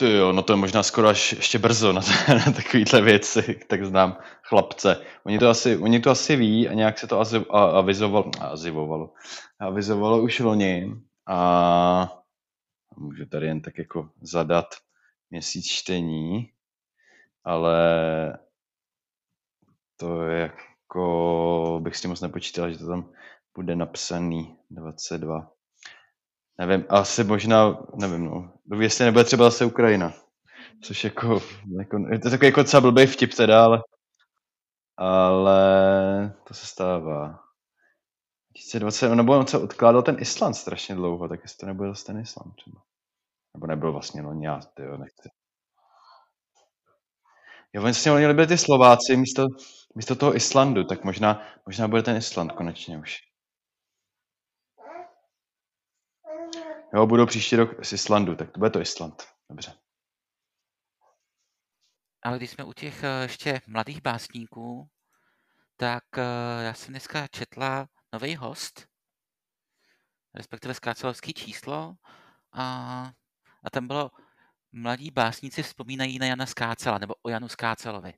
Ty 0.00 0.12
jo, 0.12 0.32
no 0.32 0.42
to 0.42 0.52
je 0.52 0.56
možná 0.56 0.82
skoro 0.82 1.08
až 1.08 1.32
ještě 1.32 1.58
brzo 1.58 1.92
na, 1.92 2.00
na 2.46 2.52
takovýhle 2.52 3.00
věci, 3.00 3.60
tak 3.68 3.84
znám 3.84 4.16
chlapce. 4.42 5.02
Oni 5.24 5.38
to 5.38 5.48
asi, 5.48 5.76
oni 5.76 6.00
to 6.00 6.10
asi 6.10 6.36
ví 6.36 6.68
a 6.68 6.74
nějak 6.74 6.98
se 6.98 7.06
to 7.06 7.20
azi, 7.20 7.46
a, 7.50 7.64
avizovalo, 7.64 8.30
avizovalo, 8.40 9.12
avizovalo 9.58 10.22
už 10.22 10.40
loni 10.40 10.94
a 11.26 12.12
můžu 12.96 13.26
tady 13.26 13.46
jen 13.46 13.60
tak 13.60 13.78
jako 13.78 14.10
zadat 14.22 14.66
měsíc 15.30 15.66
čtení, 15.66 16.52
ale 17.44 17.78
to 19.96 20.22
je 20.22 20.40
jako, 20.40 21.80
bych 21.82 21.96
s 21.96 22.00
tím 22.00 22.10
moc 22.10 22.20
nepočítal, 22.20 22.70
že 22.70 22.78
to 22.78 22.88
tam 22.88 23.12
bude 23.54 23.76
napsaný 23.76 24.56
22 24.70 25.57
nevím, 26.58 26.84
asi 26.88 27.24
možná, 27.24 27.78
nevím, 27.94 28.24
no, 28.24 28.52
jestli 28.80 29.04
nebude 29.04 29.24
třeba 29.24 29.44
zase 29.44 29.64
Ukrajina. 29.64 30.12
Což 30.82 31.04
jako, 31.04 31.42
jako 31.78 31.98
je 32.12 32.18
to 32.18 32.30
takový 32.30 32.46
jako 32.46 32.62
docela 32.62 32.80
blbý 32.80 33.06
vtip 33.06 33.34
teda, 33.34 33.64
ale, 33.64 33.82
ale 34.96 36.34
to 36.48 36.54
se 36.54 36.66
stává. 36.66 37.40
2020, 38.50 39.14
nebo 39.14 39.38
on 39.38 39.46
se 39.46 39.58
odkládal 39.58 40.02
ten 40.02 40.16
Island 40.20 40.54
strašně 40.54 40.94
dlouho, 40.94 41.28
tak 41.28 41.40
jestli 41.42 41.56
to 41.56 41.66
nebude 41.66 41.88
zase 41.88 42.04
ten 42.04 42.18
Island 42.18 42.54
třeba. 42.56 42.82
Nebo 43.54 43.66
nebyl 43.66 43.92
vlastně 43.92 44.22
no 44.22 44.40
já, 44.42 44.60
tyjo, 44.74 44.96
nechci. 44.96 45.28
Jo, 47.72 47.82
vlastně 47.82 48.12
oni 48.12 48.34
byli 48.34 48.46
ty 48.46 48.58
Slováci 48.58 49.16
místo, 49.16 49.46
místo 49.94 50.14
toho 50.14 50.36
Islandu, 50.36 50.84
tak 50.84 51.04
možná, 51.04 51.42
možná 51.66 51.88
bude 51.88 52.02
ten 52.02 52.16
Island 52.16 52.52
konečně 52.52 52.98
už. 52.98 53.27
Jo, 56.94 57.06
budou 57.06 57.26
příští 57.26 57.56
rok 57.56 57.84
z 57.84 57.92
Islandu, 57.92 58.36
tak 58.36 58.50
to 58.50 58.58
bude 58.58 58.70
to 58.70 58.80
Island. 58.80 59.22
Dobře. 59.50 59.72
Ale 62.22 62.36
když 62.36 62.50
jsme 62.50 62.64
u 62.64 62.72
těch 62.72 63.04
eh, 63.04 63.22
ještě 63.22 63.60
mladých 63.66 64.02
básníků, 64.02 64.88
tak 65.76 66.04
eh, 66.18 66.64
já 66.64 66.74
jsem 66.74 66.92
dneska 66.92 67.26
četla 67.26 67.88
nový 68.12 68.36
host, 68.36 68.88
respektive 70.34 70.74
skácelovský 70.74 71.32
číslo 71.34 71.94
a, 72.52 72.64
a 73.64 73.70
tam 73.70 73.86
bylo 73.86 74.10
mladí 74.72 75.10
básníci 75.10 75.62
vzpomínají 75.62 76.18
na 76.18 76.26
Jana 76.26 76.46
Skácela, 76.46 76.98
nebo 76.98 77.14
o 77.22 77.28
Janu 77.28 77.48
Skácelovi. 77.48 78.14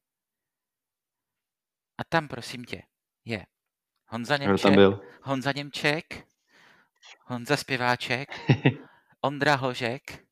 A 1.99 2.05
tam, 2.09 2.29
prosím 2.29 2.65
tě, 2.65 2.83
je 3.25 3.47
Honza 4.07 4.37
Němček, 4.37 4.63
tam 4.63 4.75
byl? 4.75 5.01
Honza 5.23 5.53
Němček, 5.53 6.30
Honza 7.27 7.57
Zpěváček, 7.57 8.29
Ondra 9.21 9.55
Hožek 9.55 10.25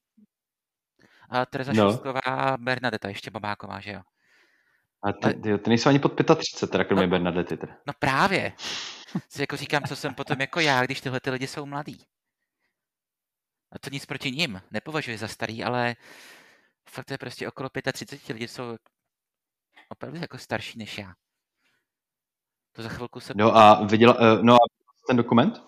a 1.30 1.46
Tereza 1.46 1.72
no. 1.72 1.90
Šustková 1.90 2.20
a 2.20 2.56
Bernadeta 2.56 3.08
ještě 3.08 3.30
babáková, 3.30 3.80
že 3.80 3.92
jo? 3.92 4.00
A 5.02 5.12
ty, 5.12 5.34
ty, 5.34 5.58
ty 5.58 5.70
nejsou 5.70 5.88
ani 5.88 5.98
pod 5.98 6.08
35, 6.36 6.70
teda 6.70 6.84
kromě 6.84 7.06
no, 7.06 7.10
Bernadety. 7.10 7.56
Teda. 7.56 7.76
No 7.86 7.92
právě. 7.98 8.52
Si 9.28 9.42
jako 9.42 9.56
říkám, 9.56 9.82
co 9.82 9.96
jsem 9.96 10.14
potom 10.14 10.40
jako 10.40 10.60
já, 10.60 10.84
když 10.84 11.00
tyhle 11.00 11.20
ty 11.20 11.30
lidi 11.30 11.46
jsou 11.46 11.66
mladí. 11.66 12.04
A 13.72 13.78
to 13.78 13.90
nic 13.90 14.06
proti 14.06 14.30
ním, 14.30 14.62
nepovažuji 14.70 15.18
za 15.18 15.28
starý, 15.28 15.64
ale 15.64 15.96
fakt 16.90 17.10
je 17.10 17.18
prostě 17.18 17.48
okolo 17.48 17.68
35 17.92 18.34
lidi 18.34 18.48
jsou 18.48 18.76
opravdu 19.88 20.18
jako 20.20 20.38
starší 20.38 20.78
než 20.78 20.98
já. 20.98 21.14
To 22.72 22.82
za 22.82 22.88
chvilku 22.88 23.20
se... 23.20 23.32
No 23.36 23.56
a 23.56 23.84
viděla, 23.84 24.14
uh, 24.14 24.42
no 24.42 24.54
a 24.54 24.66
ten 25.06 25.16
dokument? 25.16 25.62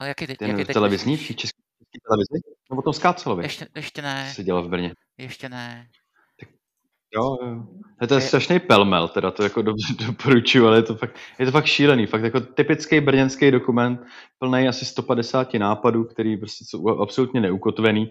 A 0.00 0.06
jaký 0.06 0.26
teď, 0.26 0.38
ten 0.38 0.50
jaký 0.50 0.64
teď 0.64 0.74
televizní, 0.74 1.16
v 1.16 1.36
české 1.36 1.58
televizi? 2.08 2.56
No 2.70 2.76
o 2.76 2.82
tom 2.82 2.92
Skácelovi. 2.92 3.44
Ještě, 3.44 3.66
ještě 3.76 4.02
ne. 4.02 4.32
Se 4.34 4.44
dělal 4.44 4.62
v 4.62 4.68
Brně. 4.68 4.92
Ještě 5.18 5.48
ne. 5.48 5.86
Tak, 6.40 6.48
jo, 7.14 7.36
jo. 7.42 8.06
To 8.06 8.14
je 8.14 8.20
strašný 8.20 8.60
pelmel, 8.60 9.08
teda 9.08 9.30
to 9.30 9.42
jako 9.42 9.62
dobře 9.62 9.94
doporučuji, 10.06 10.66
ale 10.66 10.78
je 10.78 10.82
to 10.82 10.94
fakt, 10.94 11.16
je 11.38 11.46
to 11.46 11.52
fakt 11.52 11.66
šílený. 11.66 12.06
Fakt 12.06 12.22
jako 12.22 12.40
typický 12.40 13.00
brněnský 13.00 13.50
dokument, 13.50 14.00
plný 14.38 14.68
asi 14.68 14.84
150 14.84 15.54
nápadů, 15.54 16.04
který 16.04 16.36
prostě 16.36 16.64
jsou 16.68 16.88
absolutně 16.88 17.40
neukotvený 17.40 18.10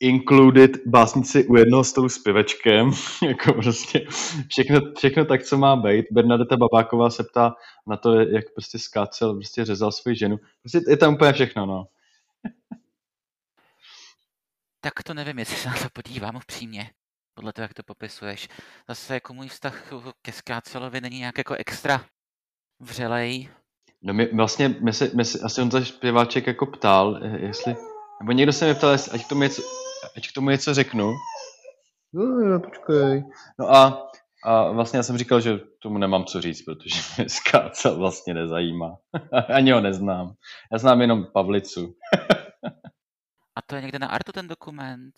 included 0.00 0.86
básnici 0.86 1.46
u 1.46 1.56
jednoho 1.56 1.84
stolu 1.84 2.08
s 2.08 2.18
pivečkem, 2.18 2.90
jako 3.28 3.52
prostě 3.52 4.06
všechno, 4.48 4.80
všechno 4.98 5.24
tak, 5.24 5.42
co 5.42 5.58
má 5.58 5.76
být. 5.76 6.06
Bernadeta 6.10 6.56
Babáková 6.56 7.10
se 7.10 7.24
ptá 7.24 7.54
na 7.86 7.96
to, 7.96 8.12
jak 8.20 8.44
prostě 8.54 8.78
skácel, 8.78 9.34
prostě 9.34 9.64
řezal 9.64 9.92
svoji 9.92 10.16
ženu. 10.16 10.36
Prostě 10.62 10.80
je 10.88 10.96
tam 10.96 11.14
úplně 11.14 11.32
všechno, 11.32 11.66
no. 11.66 11.86
Tak 14.80 15.02
to 15.02 15.14
nevím, 15.14 15.38
jestli 15.38 15.56
se 15.56 15.68
na 15.68 15.74
to 15.74 15.88
podívám 15.92 16.36
upřímně. 16.36 16.90
podle 17.34 17.52
toho, 17.52 17.64
jak 17.64 17.74
to 17.74 17.82
popisuješ. 17.82 18.48
Zase 18.88 19.14
jako 19.14 19.34
můj 19.34 19.48
vztah 19.48 19.92
ke 20.22 20.32
Skácelovi 20.32 21.00
není 21.00 21.18
nějak 21.18 21.38
jako 21.38 21.54
extra 21.54 22.04
vřelej. 22.80 23.48
No 24.02 24.14
my 24.14 24.26
vlastně, 24.34 24.68
my 24.68 24.92
se, 24.92 25.10
my 25.14 25.24
se, 25.24 25.38
asi 25.38 25.62
on 25.62 25.70
to 25.70 25.84
zpěváček 25.84 26.46
jako 26.46 26.66
ptal, 26.66 27.20
eh, 27.22 27.38
jestli, 27.46 27.76
nebo 28.20 28.32
někdo 28.32 28.52
se 28.52 28.64
mě 28.64 28.74
ptal, 28.74 28.92
jestli, 28.92 29.12
ať 29.12 29.24
k 29.24 29.28
tomu 29.28 29.42
něco, 29.42 29.62
ať 30.16 30.28
k 30.28 30.32
tomu 30.32 30.50
něco 30.50 30.74
řeknu. 30.74 31.12
No, 32.12 32.24
no, 32.24 32.60
počkej. 32.60 33.24
No 33.58 33.70
a, 33.70 34.10
a 34.44 34.70
vlastně 34.70 34.96
já 34.96 35.02
jsem 35.02 35.18
říkal, 35.18 35.40
že 35.40 35.58
tomu 35.82 35.98
nemám 35.98 36.24
co 36.24 36.40
říct, 36.40 36.62
protože 36.62 37.00
mě 37.16 37.28
Skácel 37.28 37.98
vlastně 37.98 38.34
nezajímá. 38.34 38.96
Ani 39.54 39.72
ho 39.72 39.80
neznám. 39.80 40.34
Já 40.72 40.78
znám 40.78 41.00
jenom 41.00 41.26
Pavlicu. 41.32 41.94
A 43.56 43.62
to 43.66 43.76
je 43.76 43.82
někde 43.82 43.98
na 43.98 44.08
Artu 44.08 44.32
ten 44.32 44.48
dokument? 44.48 45.14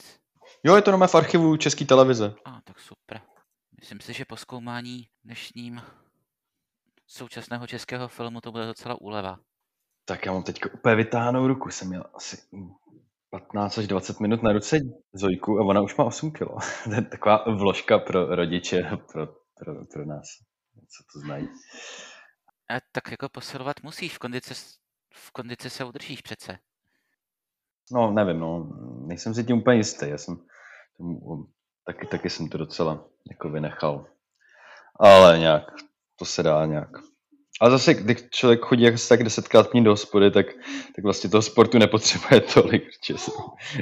Jo, 0.64 0.76
je 0.76 0.82
to 0.82 0.96
na 0.96 1.06
v 1.06 1.14
archivu 1.14 1.56
České 1.56 1.84
televize. 1.84 2.34
A, 2.44 2.60
tak 2.64 2.80
super. 2.80 3.20
Myslím 3.80 4.00
si, 4.00 4.12
že 4.12 4.24
po 4.24 4.36
zkoumání 4.36 5.08
dnešním 5.24 5.82
současného 7.06 7.66
českého 7.66 8.08
filmu 8.08 8.40
to 8.40 8.52
bude 8.52 8.66
docela 8.66 9.00
úleva. 9.00 9.38
Tak 10.04 10.26
já 10.26 10.32
mám 10.32 10.42
teď 10.42 10.60
úplně 10.74 10.94
vytáhnou 10.94 11.46
ruku. 11.46 11.70
Jsem 11.70 11.88
měl 11.88 12.04
asi 12.14 12.36
15 13.30 13.78
až 13.78 13.86
20 13.86 14.20
minut 14.20 14.42
na 14.42 14.52
ruce 14.52 14.78
Zojku 15.12 15.58
a 15.58 15.64
ona 15.64 15.80
už 15.80 15.96
má 15.96 16.04
8 16.04 16.32
kilo. 16.32 16.56
to 16.84 16.94
je 16.94 17.02
taková 17.02 17.44
vložka 17.56 17.98
pro 17.98 18.36
rodiče, 18.36 18.82
pro, 19.12 19.26
pro, 19.58 19.84
pro 19.92 20.04
nás, 20.06 20.26
co 20.74 21.04
to 21.12 21.20
znají. 21.20 21.48
A 22.70 22.74
tak 22.92 23.10
jako 23.10 23.28
posilovat 23.28 23.82
musíš, 23.82 24.14
v 24.14 24.18
kondici, 24.18 24.54
v 25.14 25.30
kondici 25.30 25.70
se 25.70 25.84
udržíš 25.84 26.22
přece. 26.22 26.58
No, 27.92 28.10
nevím, 28.10 28.38
no, 28.38 28.72
nejsem 29.06 29.34
si 29.34 29.44
tím 29.44 29.58
úplně 29.58 29.76
jistý. 29.76 30.08
Já 30.08 30.18
jsem, 30.18 30.36
taky, 31.86 32.06
taky 32.06 32.30
jsem 32.30 32.48
to 32.48 32.58
docela 32.58 33.08
jako 33.30 33.50
vynechal. 33.50 34.06
Ale 35.00 35.38
nějak, 35.38 35.64
to 36.16 36.24
se 36.24 36.42
dá 36.42 36.66
nějak. 36.66 36.90
A 37.60 37.70
zase, 37.70 37.94
když 37.94 38.18
člověk 38.30 38.60
chodí 38.60 38.82
jako 38.82 38.96
tak 39.08 39.22
desetkrát 39.22 39.72
dní 39.72 39.84
do 39.84 39.90
hospody, 39.90 40.30
tak, 40.30 40.46
tak 40.96 41.04
vlastně 41.04 41.30
toho 41.30 41.42
sportu 41.42 41.78
nepotřebuje 41.78 42.40
tolik, 42.54 42.84
že 43.06 43.18
se 43.18 43.30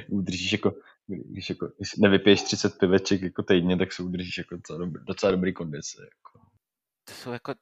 udržíš 0.08 0.52
jako, 0.52 0.72
když, 1.06 1.50
jako, 1.50 1.68
když 1.76 1.96
nevypiješ 1.96 2.42
30 2.42 2.78
piveček 2.78 3.22
jako 3.22 3.42
týdně, 3.42 3.76
tak 3.76 3.92
se 3.92 4.02
udržíš 4.02 4.38
jako 4.38 4.56
docela 4.56 4.78
dobrý, 4.78 5.04
docela 5.04 5.32
dobrý 5.32 5.52
kondice. 5.52 6.02
Jako. 6.02 6.46
To 7.04 7.12
jsou 7.14 7.32
jako 7.32 7.54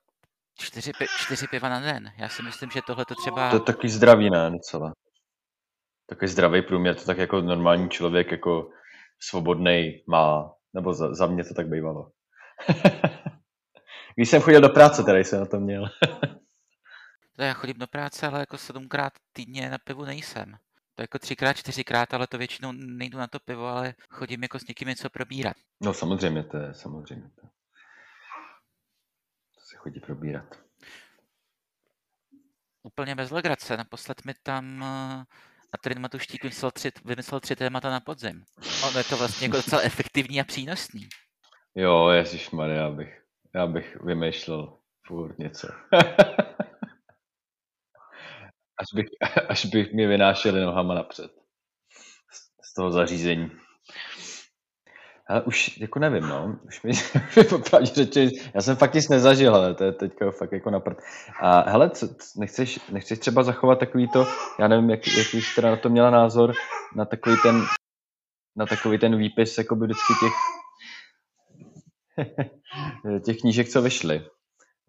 čtyři, 0.58 0.92
čtyři 1.18 1.46
piva 1.46 1.68
na 1.68 1.80
den. 1.80 2.12
Já 2.18 2.28
si 2.28 2.42
myslím, 2.42 2.70
že 2.70 2.80
tohle 2.86 3.04
to 3.04 3.14
třeba... 3.14 3.50
To 3.50 3.56
je 3.56 3.60
takový 3.60 3.88
zdravý, 3.88 4.30
ne, 4.30 4.50
docela 4.50 4.92
takový 6.12 6.28
zdravý 6.28 6.62
průměr, 6.62 6.94
to 6.94 7.04
tak 7.04 7.18
jako 7.18 7.40
normální 7.40 7.90
člověk 7.90 8.30
jako 8.30 8.70
svobodný 9.20 10.02
má, 10.06 10.52
nebo 10.74 10.94
za, 10.94 11.14
za 11.14 11.26
mě 11.26 11.44
to 11.44 11.54
tak 11.54 11.68
bývalo. 11.68 12.10
Když 14.14 14.30
jsem 14.30 14.42
chodil 14.42 14.60
do 14.60 14.68
práce, 14.68 15.04
tady 15.04 15.24
jsem 15.24 15.40
na 15.40 15.46
to 15.46 15.60
měl. 15.60 15.88
to 17.36 17.42
já 17.42 17.52
chodím 17.52 17.78
do 17.78 17.86
práce, 17.86 18.26
ale 18.26 18.40
jako 18.40 18.58
sedmkrát 18.58 19.12
týdně 19.32 19.70
na 19.70 19.78
pivu 19.78 20.04
nejsem. 20.04 20.56
To 20.94 21.02
jako 21.02 21.18
třikrát, 21.18 21.52
čtyřikrát, 21.52 22.14
ale 22.14 22.26
to 22.26 22.38
většinou 22.38 22.72
nejdu 22.72 23.18
na 23.18 23.26
to 23.26 23.38
pivo, 23.38 23.66
ale 23.66 23.94
chodím 24.10 24.42
jako 24.42 24.58
s 24.58 24.66
někým 24.66 24.88
něco 24.88 25.10
probírat. 25.10 25.56
No 25.80 25.94
samozřejmě 25.94 26.42
to 26.42 26.56
je, 26.56 26.74
samozřejmě 26.74 27.30
to. 27.34 27.46
To 29.54 29.60
se 29.60 29.76
chodí 29.76 30.00
probírat. 30.00 30.60
Úplně 32.82 33.14
bez 33.14 33.30
legrace. 33.30 33.76
Naposled 33.76 34.24
mi 34.24 34.34
tam 34.42 34.84
a 35.72 35.78
ten 35.78 36.00
Matuštík 36.00 36.42
vymyslel 36.42 36.70
tři, 36.70 36.92
vymyslel 37.04 37.40
tři 37.40 37.56
témata 37.56 37.90
na 37.90 38.00
podzim. 38.00 38.44
Ono 38.88 38.98
je 38.98 39.04
to 39.04 39.16
vlastně 39.16 39.44
jako 39.46 39.56
docela 39.56 39.82
efektivní 39.82 40.40
a 40.40 40.44
přínosný. 40.44 41.08
Jo, 41.74 42.08
ježišmarja, 42.08 42.90
bych, 42.90 43.21
já 43.54 43.66
bych 43.66 43.96
vymýšlel 44.00 44.78
furt 45.06 45.38
něco. 45.38 45.68
až, 48.78 48.86
bych, 48.94 49.06
až 49.48 49.66
bych 49.66 49.92
mě 49.92 50.08
vynášeli 50.08 50.60
nohama 50.60 50.94
napřed. 50.94 51.32
Z, 52.30 52.70
z 52.70 52.74
toho 52.74 52.90
zařízení. 52.90 53.50
Ale 55.28 55.42
už 55.42 55.78
jako 55.78 55.98
nevím, 55.98 56.22
no. 56.22 56.58
Už 56.66 56.82
mi 56.82 56.92
popravdě 57.48 57.86
řeči, 57.86 58.30
já 58.54 58.60
jsem 58.60 58.76
fakt 58.76 58.94
nic 58.94 59.08
nezažil, 59.08 59.54
ale 59.54 59.74
to 59.74 59.84
je 59.84 59.92
teďka 59.92 60.30
fakt 60.30 60.52
jako 60.52 60.70
naprt. 60.70 60.98
A 61.40 61.70
hele, 61.70 61.90
co, 61.90 62.08
nechceš, 62.36 62.80
nechceš 62.90 63.18
třeba 63.18 63.42
zachovat 63.42 63.78
takový 63.78 64.08
to, 64.08 64.26
já 64.58 64.68
nevím, 64.68 64.90
jak, 64.90 65.00
jaký 65.06 65.42
jsi 65.42 65.54
teda 65.54 65.70
na 65.70 65.76
to 65.76 65.88
měla 65.88 66.10
názor, 66.10 66.52
na 66.96 67.04
takový 67.04 67.36
ten, 67.42 67.62
na 68.56 68.66
takový 68.66 68.98
ten 68.98 69.16
výpis, 69.16 69.58
jako 69.58 69.76
vždycky 69.76 70.12
těch, 70.20 70.32
těch 73.24 73.40
knížek, 73.40 73.68
co 73.68 73.82
vyšly. 73.82 74.26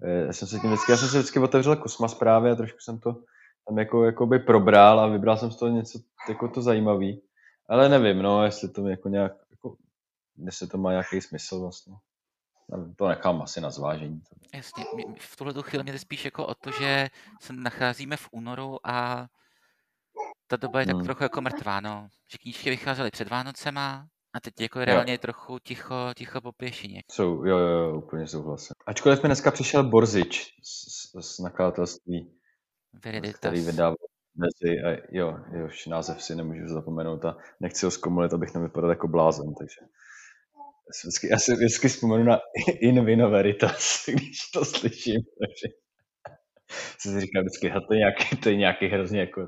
Eh, 0.04 0.26
já 0.26 0.34
jsem 0.34 0.48
se 0.48 0.60
tím 0.60 0.70
vždycky, 0.70 0.92
já 0.92 0.98
jsem 0.98 1.08
se 1.08 1.18
vždycky 1.18 1.40
otevřel 1.40 1.76
kosma 1.76 2.08
zprávy 2.08 2.52
a 2.52 2.56
trošku 2.56 2.80
jsem 2.80 3.00
to 3.00 3.16
tam 3.68 3.78
jako, 3.78 4.06
jako 4.06 4.26
by 4.26 4.40
probral 4.40 5.00
a 5.00 5.08
vybral 5.08 5.38
jsem 5.38 5.52
z 5.52 5.56
toho 5.56 5.72
něco 5.72 6.00
jako 6.30 6.48
to 6.48 6.62
zajímavý. 6.62 7.22
Ale 7.70 7.90
nevím, 7.90 8.22
no, 8.22 8.44
jestli 8.44 8.70
to 8.70 8.88
jako 8.88 9.10
nějak 9.10 9.34
jestli 10.38 10.68
to 10.68 10.78
má 10.78 10.92
nějaký 10.92 11.22
smysl 11.22 11.60
vlastně. 11.60 11.96
To 12.96 13.08
nechám 13.08 13.42
asi 13.42 13.62
na 13.62 13.70
zvážení. 13.70 14.22
Jasně, 14.54 14.86
v 15.20 15.36
tuhle 15.36 15.54
chvíli 15.62 15.84
mě 15.84 16.00
spíš 16.00 16.26
jako 16.26 16.48
o 16.48 16.56
to, 16.56 16.72
že 16.72 17.10
se 17.42 17.54
nacházíme 17.54 18.18
v 18.18 18.30
únoru 18.32 18.88
a 18.88 19.28
ta 20.48 20.56
doba 20.56 20.80
je 20.80 20.86
tak 20.86 20.96
hmm. 20.96 21.06
trochu 21.06 21.24
jako 21.24 21.42
mrtvá, 21.42 21.80
no. 21.80 22.08
Že 22.32 22.38
knížky 22.38 22.70
vycházely 22.70 23.12
před 23.12 23.30
Vánocema 23.30 24.08
a 24.34 24.40
teď 24.40 24.62
jako 24.62 24.80
je 24.80 24.86
reálně 24.86 25.14
jo. 25.14 25.18
trochu 25.18 25.60
ticho, 25.60 25.96
ticho 26.16 26.42
po 26.42 26.52
pěšině. 26.52 27.02
Jsou, 27.12 27.46
jo, 27.46 27.58
jo, 27.58 27.68
jo, 27.68 27.98
úplně 27.98 28.28
souhlasím. 28.28 28.74
Ačkoliv 28.86 29.24
mi 29.24 29.28
dneska 29.28 29.52
přišel 29.52 29.84
Borzič 29.90 30.54
z, 30.64 31.22
z 31.22 31.40
nakladatelství, 31.40 32.40
Veriditas. 33.06 33.40
který 33.40 33.62
vydával 33.62 33.96
mezi, 34.36 34.80
a 34.80 35.02
jo, 35.12 35.38
jehož 35.54 35.86
název 35.86 36.24
si 36.24 36.36
nemůžu 36.36 36.68
zapomenout 36.68 37.26
a 37.26 37.38
nechci 37.60 37.86
ho 37.86 37.92
zkomulit, 37.92 38.34
abych 38.34 38.54
nevypadal 38.54 38.90
jako 38.90 39.08
blázen, 39.08 39.54
takže 39.60 39.80
Vždycky, 41.04 41.28
já 41.28 41.38
si 41.38 41.54
vždycky 41.54 41.88
vzpomenu 41.88 42.24
na 42.24 42.40
In 42.82 43.06
Vino 43.06 43.30
Veritas, 43.30 44.06
když 44.14 44.52
to 44.54 44.66
slyším. 44.66 45.22
Takže 45.40 45.76
si 47.00 47.22
říkám 47.22 47.44
vždycky, 47.44 47.72
to 47.88 47.94
je 47.94 48.00
nějaký, 48.00 48.38
to 48.38 48.50
je 48.50 48.56
nějaký 48.56 48.88
hrozně 48.88 49.20
jako, 49.20 49.48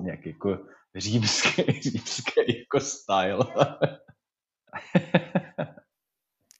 nějaký 0.00 0.28
jako 0.28 0.58
římský, 0.96 1.62
římský 1.82 2.40
jako 2.58 2.80
style. 2.80 3.46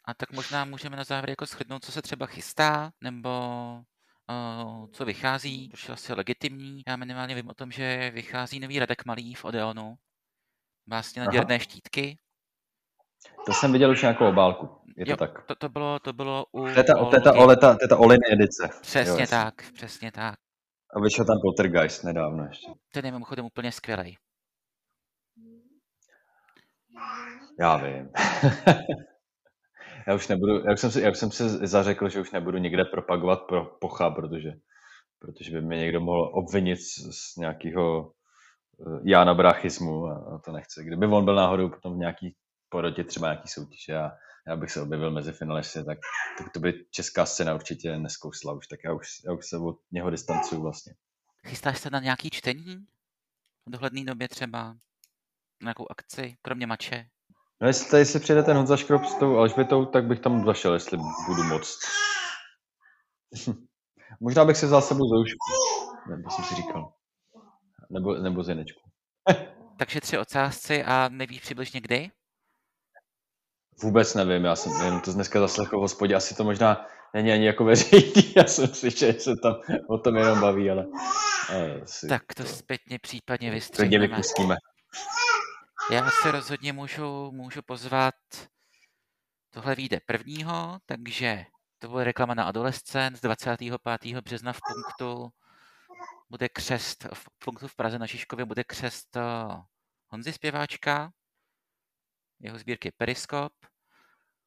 A 0.06 0.14
tak 0.14 0.32
možná 0.32 0.64
můžeme 0.64 0.96
na 0.96 1.04
závěr 1.04 1.30
jako 1.30 1.46
shrnout, 1.46 1.84
co 1.84 1.92
se 1.92 2.02
třeba 2.02 2.26
chystá, 2.26 2.90
nebo 3.00 3.30
uh, 4.30 4.86
co 4.90 5.04
vychází, 5.04 5.70
což 5.70 5.88
je 5.88 5.94
asi 5.94 6.14
legitimní. 6.14 6.82
Já 6.86 6.96
minimálně 6.96 7.34
vím 7.34 7.48
o 7.48 7.54
tom, 7.54 7.70
že 7.70 8.10
vychází 8.14 8.60
nový 8.60 8.78
Radek 8.78 9.04
Malý 9.04 9.34
v 9.34 9.44
Odeonu. 9.44 9.94
Vlastně 10.86 11.24
na 11.24 11.32
děrné 11.32 11.60
štítky. 11.60 12.18
To 13.46 13.52
jsem 13.52 13.72
viděl 13.72 13.90
už 13.90 14.02
nějakou 14.02 14.28
obálku. 14.28 14.68
Je 14.96 15.10
jo, 15.10 15.16
to 15.16 15.26
tak. 15.26 15.46
To, 15.46 15.54
to, 15.54 15.68
bylo, 15.68 15.98
to 15.98 16.12
bylo 16.12 16.46
u 16.52 16.66
teta, 16.74 17.32
Oleta, 17.34 17.74
teta 17.74 17.96
Oliny 17.96 18.32
edice. 18.32 18.68
Přesně 18.82 19.22
jo, 19.22 19.26
tak, 19.30 19.54
přesně 19.72 20.12
tak. 20.12 20.34
A 20.96 21.00
vyšel 21.00 21.24
tam 21.24 21.40
Poltergeist 21.42 22.04
nedávno 22.04 22.44
ještě. 22.44 22.66
Ten 22.92 23.06
je 23.06 23.12
mimochodem 23.12 23.44
úplně 23.44 23.72
skvělý. 23.72 24.16
Já 27.60 27.76
vím. 27.76 28.10
já 30.06 30.14
už 30.14 30.28
nebudu, 30.28 30.64
já 30.66 30.72
už 30.72 30.80
jsem 30.80 30.90
si, 30.90 31.00
já 31.00 31.10
už 31.10 31.18
jsem 31.18 31.30
si 31.30 31.48
zařekl, 31.48 32.08
že 32.08 32.20
už 32.20 32.30
nebudu 32.30 32.58
nikde 32.58 32.84
propagovat 32.84 33.42
pro 33.48 33.64
pocha, 33.64 34.10
protože, 34.10 34.52
protože 35.18 35.50
by 35.50 35.60
mě 35.66 35.76
někdo 35.76 36.00
mohl 36.00 36.30
obvinit 36.34 36.76
z, 36.76 37.10
z 37.10 37.36
nějakého 37.36 38.12
eh, 38.80 39.00
Jána 39.04 39.34
Brachismu 39.34 40.06
a, 40.06 40.40
to 40.44 40.52
nechce. 40.52 40.84
Kdyby 40.84 41.06
on 41.06 41.24
byl 41.24 41.34
náhodou 41.34 41.68
potom 41.68 41.94
v 41.94 41.98
nějaký 41.98 42.36
porotě 42.68 43.04
třeba 43.04 43.26
nějaký 43.26 43.48
soutěž 43.48 43.88
a 43.88 44.12
já 44.46 44.56
bych 44.56 44.70
se 44.70 44.82
objevil 44.82 45.10
mezi 45.10 45.32
finalisty, 45.32 45.84
tak, 45.84 45.98
tak 46.38 46.52
to 46.52 46.60
by 46.60 46.84
česká 46.90 47.26
scéna 47.26 47.54
určitě 47.54 47.98
neskousla 47.98 48.52
už, 48.52 48.66
tak 48.66 48.80
já 48.84 48.92
už, 48.92 49.08
já 49.26 49.32
už 49.32 49.46
se 49.46 49.58
od 49.58 49.76
něho 49.92 50.10
distancuju 50.10 50.62
vlastně. 50.62 50.94
Chystáš 51.46 51.78
se 51.78 51.90
na 51.90 52.00
nějaký 52.00 52.30
čtení? 52.30 52.86
V 53.66 53.70
dohledné 53.70 54.04
době 54.04 54.28
třeba? 54.28 54.62
Na 54.62 54.76
nějakou 55.62 55.86
akci, 55.90 56.36
kromě 56.42 56.66
mače? 56.66 57.06
No 57.60 57.68
jestli 57.68 57.90
tady 57.90 58.06
si 58.06 58.20
přijde 58.20 58.42
ten 58.42 58.56
Honza 58.56 58.76
Škrob 58.76 59.04
s 59.04 59.14
tou 59.14 59.36
Alžbětou, 59.36 59.84
tak 59.84 60.04
bych 60.04 60.20
tam 60.20 60.44
zašel, 60.44 60.74
jestli 60.74 60.98
budu 61.26 61.42
moc. 61.42 61.78
Možná 64.20 64.44
bych 64.44 64.56
si 64.56 64.66
vzal 64.66 64.82
sebou 64.82 65.08
Zoušku, 65.08 65.38
nebo 66.10 66.30
jsem 66.30 66.44
si 66.44 66.54
říkal. 66.54 66.92
Nebo, 67.90 68.14
nebo 68.14 68.42
Zinečku. 68.42 68.80
Takže 69.78 70.00
tři 70.00 70.18
ocásci 70.18 70.84
a 70.84 71.08
nevíš 71.08 71.40
přibližně 71.40 71.80
kdy? 71.80 72.10
Vůbec 73.82 74.14
nevím, 74.14 74.44
já 74.44 74.56
jsem 74.56 74.72
jen 74.84 75.00
to 75.00 75.12
dneska 75.12 75.40
zaslechl 75.40 75.78
v 75.78 75.80
hospodě, 75.80 76.14
asi 76.14 76.34
to 76.34 76.44
možná 76.44 76.86
není 77.14 77.32
ani 77.32 77.46
jako 77.46 77.64
veřejný, 77.64 78.32
já 78.36 78.44
jsem 78.44 78.68
si, 78.68 78.90
že 78.90 79.12
se 79.12 79.36
tam 79.42 79.54
o 79.88 79.98
tom 79.98 80.16
jenom 80.16 80.40
baví, 80.40 80.70
ale... 80.70 80.86
Asi 81.82 82.08
tak 82.08 82.22
to, 82.36 82.42
to 82.42 82.48
zpětně 82.48 82.98
případně 82.98 83.50
vystříhneme. 83.50 84.06
vypustíme. 84.06 84.56
Já 85.90 86.10
se 86.22 86.30
rozhodně 86.30 86.72
můžu, 86.72 87.30
můžu 87.30 87.62
pozvat 87.62 88.14
Tohle 89.50 89.74
vyjde 89.74 90.00
prvního, 90.06 90.78
takže 90.86 91.46
to 91.78 91.88
bude 91.88 92.04
reklama 92.04 92.34
na 92.34 92.44
Adolescent 92.44 93.16
z 93.16 93.20
25. 93.20 94.20
března 94.20 94.52
v 94.52 94.60
punktu 94.68 95.32
bude 96.30 96.48
křest, 96.48 97.04
v 97.14 97.26
punktu 97.38 97.68
v 97.68 97.74
Praze 97.74 97.98
na 97.98 98.06
Šiškově 98.06 98.44
bude 98.44 98.64
křest 98.64 99.16
eh, 99.16 99.22
Honzy 100.08 100.32
zpěváčka, 100.32 101.12
jeho 102.40 102.58
sbírky 102.58 102.92
Periskop, 102.96 103.52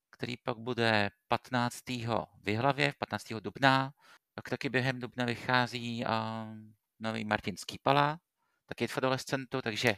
který 0.09 0.37
pak 0.37 0.57
bude 0.57 1.09
15. 1.27 1.89
v 2.43 2.49
Jihlavě, 2.49 2.93
15. 2.99 3.33
dubna. 3.39 3.93
Pak 4.33 4.49
taky 4.49 4.69
během 4.69 4.99
dubna 4.99 5.25
vychází 5.25 6.05
um, 6.05 6.75
nový 6.99 7.25
Martinský 7.25 7.79
pala, 7.83 8.19
taky 8.65 8.87
v 8.87 8.97
adolescentu, 8.97 9.61
takže 9.61 9.95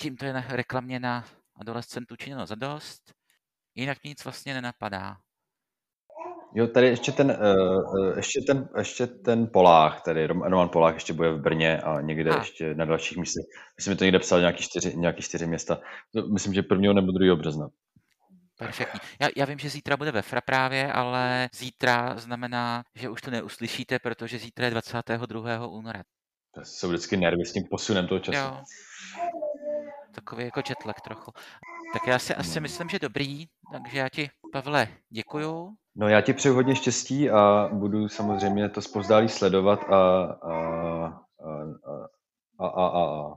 tímto 0.00 0.24
je 0.24 0.44
reklamně 0.48 1.00
na 1.00 1.24
adolescentu 1.56 2.16
činěno 2.16 2.46
za 2.46 2.54
dost. 2.54 3.12
Jinak 3.74 4.04
nic 4.04 4.24
vlastně 4.24 4.54
nenapadá. 4.54 5.16
Jo, 6.54 6.66
tady 6.66 6.86
ještě 6.86 7.12
ten, 7.12 7.38
uh, 7.40 8.16
ještě 8.16 8.40
ten, 8.46 8.68
ještě 8.78 9.06
ten 9.06 9.46
Polách, 9.52 10.02
tady 10.02 10.26
Roman 10.26 10.68
Polách 10.68 10.94
ještě 10.94 11.12
bude 11.12 11.32
v 11.32 11.40
Brně 11.40 11.80
a 11.80 12.00
někde 12.00 12.30
a. 12.30 12.38
ještě 12.38 12.74
na 12.74 12.84
dalších 12.84 13.18
místech. 13.18 13.44
Myslím, 13.76 13.92
že 13.92 13.98
to 13.98 14.04
někde 14.04 14.18
psal 14.18 14.40
nějaký 14.40 14.62
čtyři, 14.62 14.96
nějaký 14.96 15.22
čtyři 15.22 15.46
města. 15.46 15.80
Myslím, 16.32 16.54
že 16.54 16.62
1. 16.70 16.92
nebo 16.92 17.12
2. 17.12 17.36
března. 17.36 17.68
Perfektní. 18.58 19.00
Já, 19.20 19.28
já 19.36 19.44
vím, 19.44 19.58
že 19.58 19.70
zítra 19.70 19.96
bude 19.96 20.12
ve 20.12 20.22
Fra 20.22 20.40
právě, 20.40 20.92
ale 20.92 21.48
zítra 21.54 22.14
znamená, 22.16 22.82
že 22.94 23.08
už 23.08 23.20
to 23.20 23.30
neuslyšíte, 23.30 23.98
protože 23.98 24.38
zítra 24.38 24.64
je 24.64 24.70
22. 24.70 25.66
února. 25.66 26.02
To 26.54 26.60
jsou 26.64 26.88
vždycky 26.88 27.16
nervy 27.16 27.44
s 27.44 27.52
tím 27.52 27.62
posunem 27.70 28.08
toho 28.08 28.20
času. 28.20 28.38
Jo. 28.38 28.62
Takový 30.18 30.44
jako 30.44 30.60
jetlag 30.68 31.00
trochu. 31.00 31.32
Tak 31.92 32.06
já 32.06 32.18
si 32.18 32.34
asi 32.34 32.60
myslím, 32.60 32.88
že 32.88 32.98
dobrý, 32.98 33.46
takže 33.72 33.98
já 33.98 34.08
ti, 34.08 34.30
Pavle, 34.52 34.88
děkuju. 35.10 35.74
No 35.96 36.08
já 36.08 36.20
ti 36.20 36.32
přeju 36.32 36.54
hodně 36.54 36.76
štěstí 36.76 37.30
a 37.30 37.68
budu 37.72 38.08
samozřejmě 38.08 38.68
to 38.68 38.82
zpozdálí 38.82 39.28
sledovat 39.28 39.84
a, 39.84 40.22
a, 40.32 40.54
a, 41.44 42.66
a, 42.66 42.66
a, 42.66 42.86
a, 42.86 43.34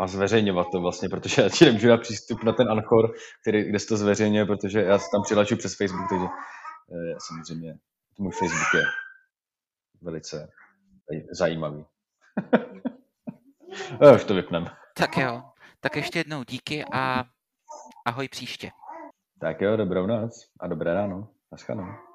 a 0.00 0.06
zveřejňovat 0.06 0.66
to 0.72 0.80
vlastně, 0.80 1.08
protože 1.08 1.42
já 1.42 1.48
ti 1.48 1.64
nemůžu 1.64 1.88
dát 1.88 2.00
přístup 2.00 2.42
na 2.42 2.52
ten 2.52 2.70
Anchor, 2.70 3.14
který, 3.42 3.64
kde 3.64 3.78
jsi 3.78 3.86
to 3.86 3.96
zveřejňuje, 3.96 4.46
protože 4.46 4.82
já 4.82 4.98
se 4.98 5.06
tam 5.12 5.22
přihlačuji 5.22 5.56
přes 5.56 5.76
Facebook, 5.76 6.08
takže 6.08 6.26
e, 6.26 7.14
samozřejmě 7.28 7.74
můj 8.18 8.32
Facebook 8.32 8.74
je 8.74 8.82
velice 10.02 10.48
zajímavý. 11.30 11.86
už 14.14 14.24
to 14.24 14.34
vypnem. 14.34 14.66
Tak 14.94 15.16
jo, 15.16 15.42
tak 15.82 15.96
ještě 15.96 16.18
jednou 16.18 16.42
díky 16.44 16.84
a 16.92 17.24
ahoj 18.06 18.28
příště. 18.28 18.70
Tak 19.40 19.60
jo, 19.60 19.76
dobrou 19.76 20.06
noc 20.06 20.32
a 20.60 20.66
dobré 20.66 20.94
ráno. 20.94 21.28
Naschledanou. 21.52 22.11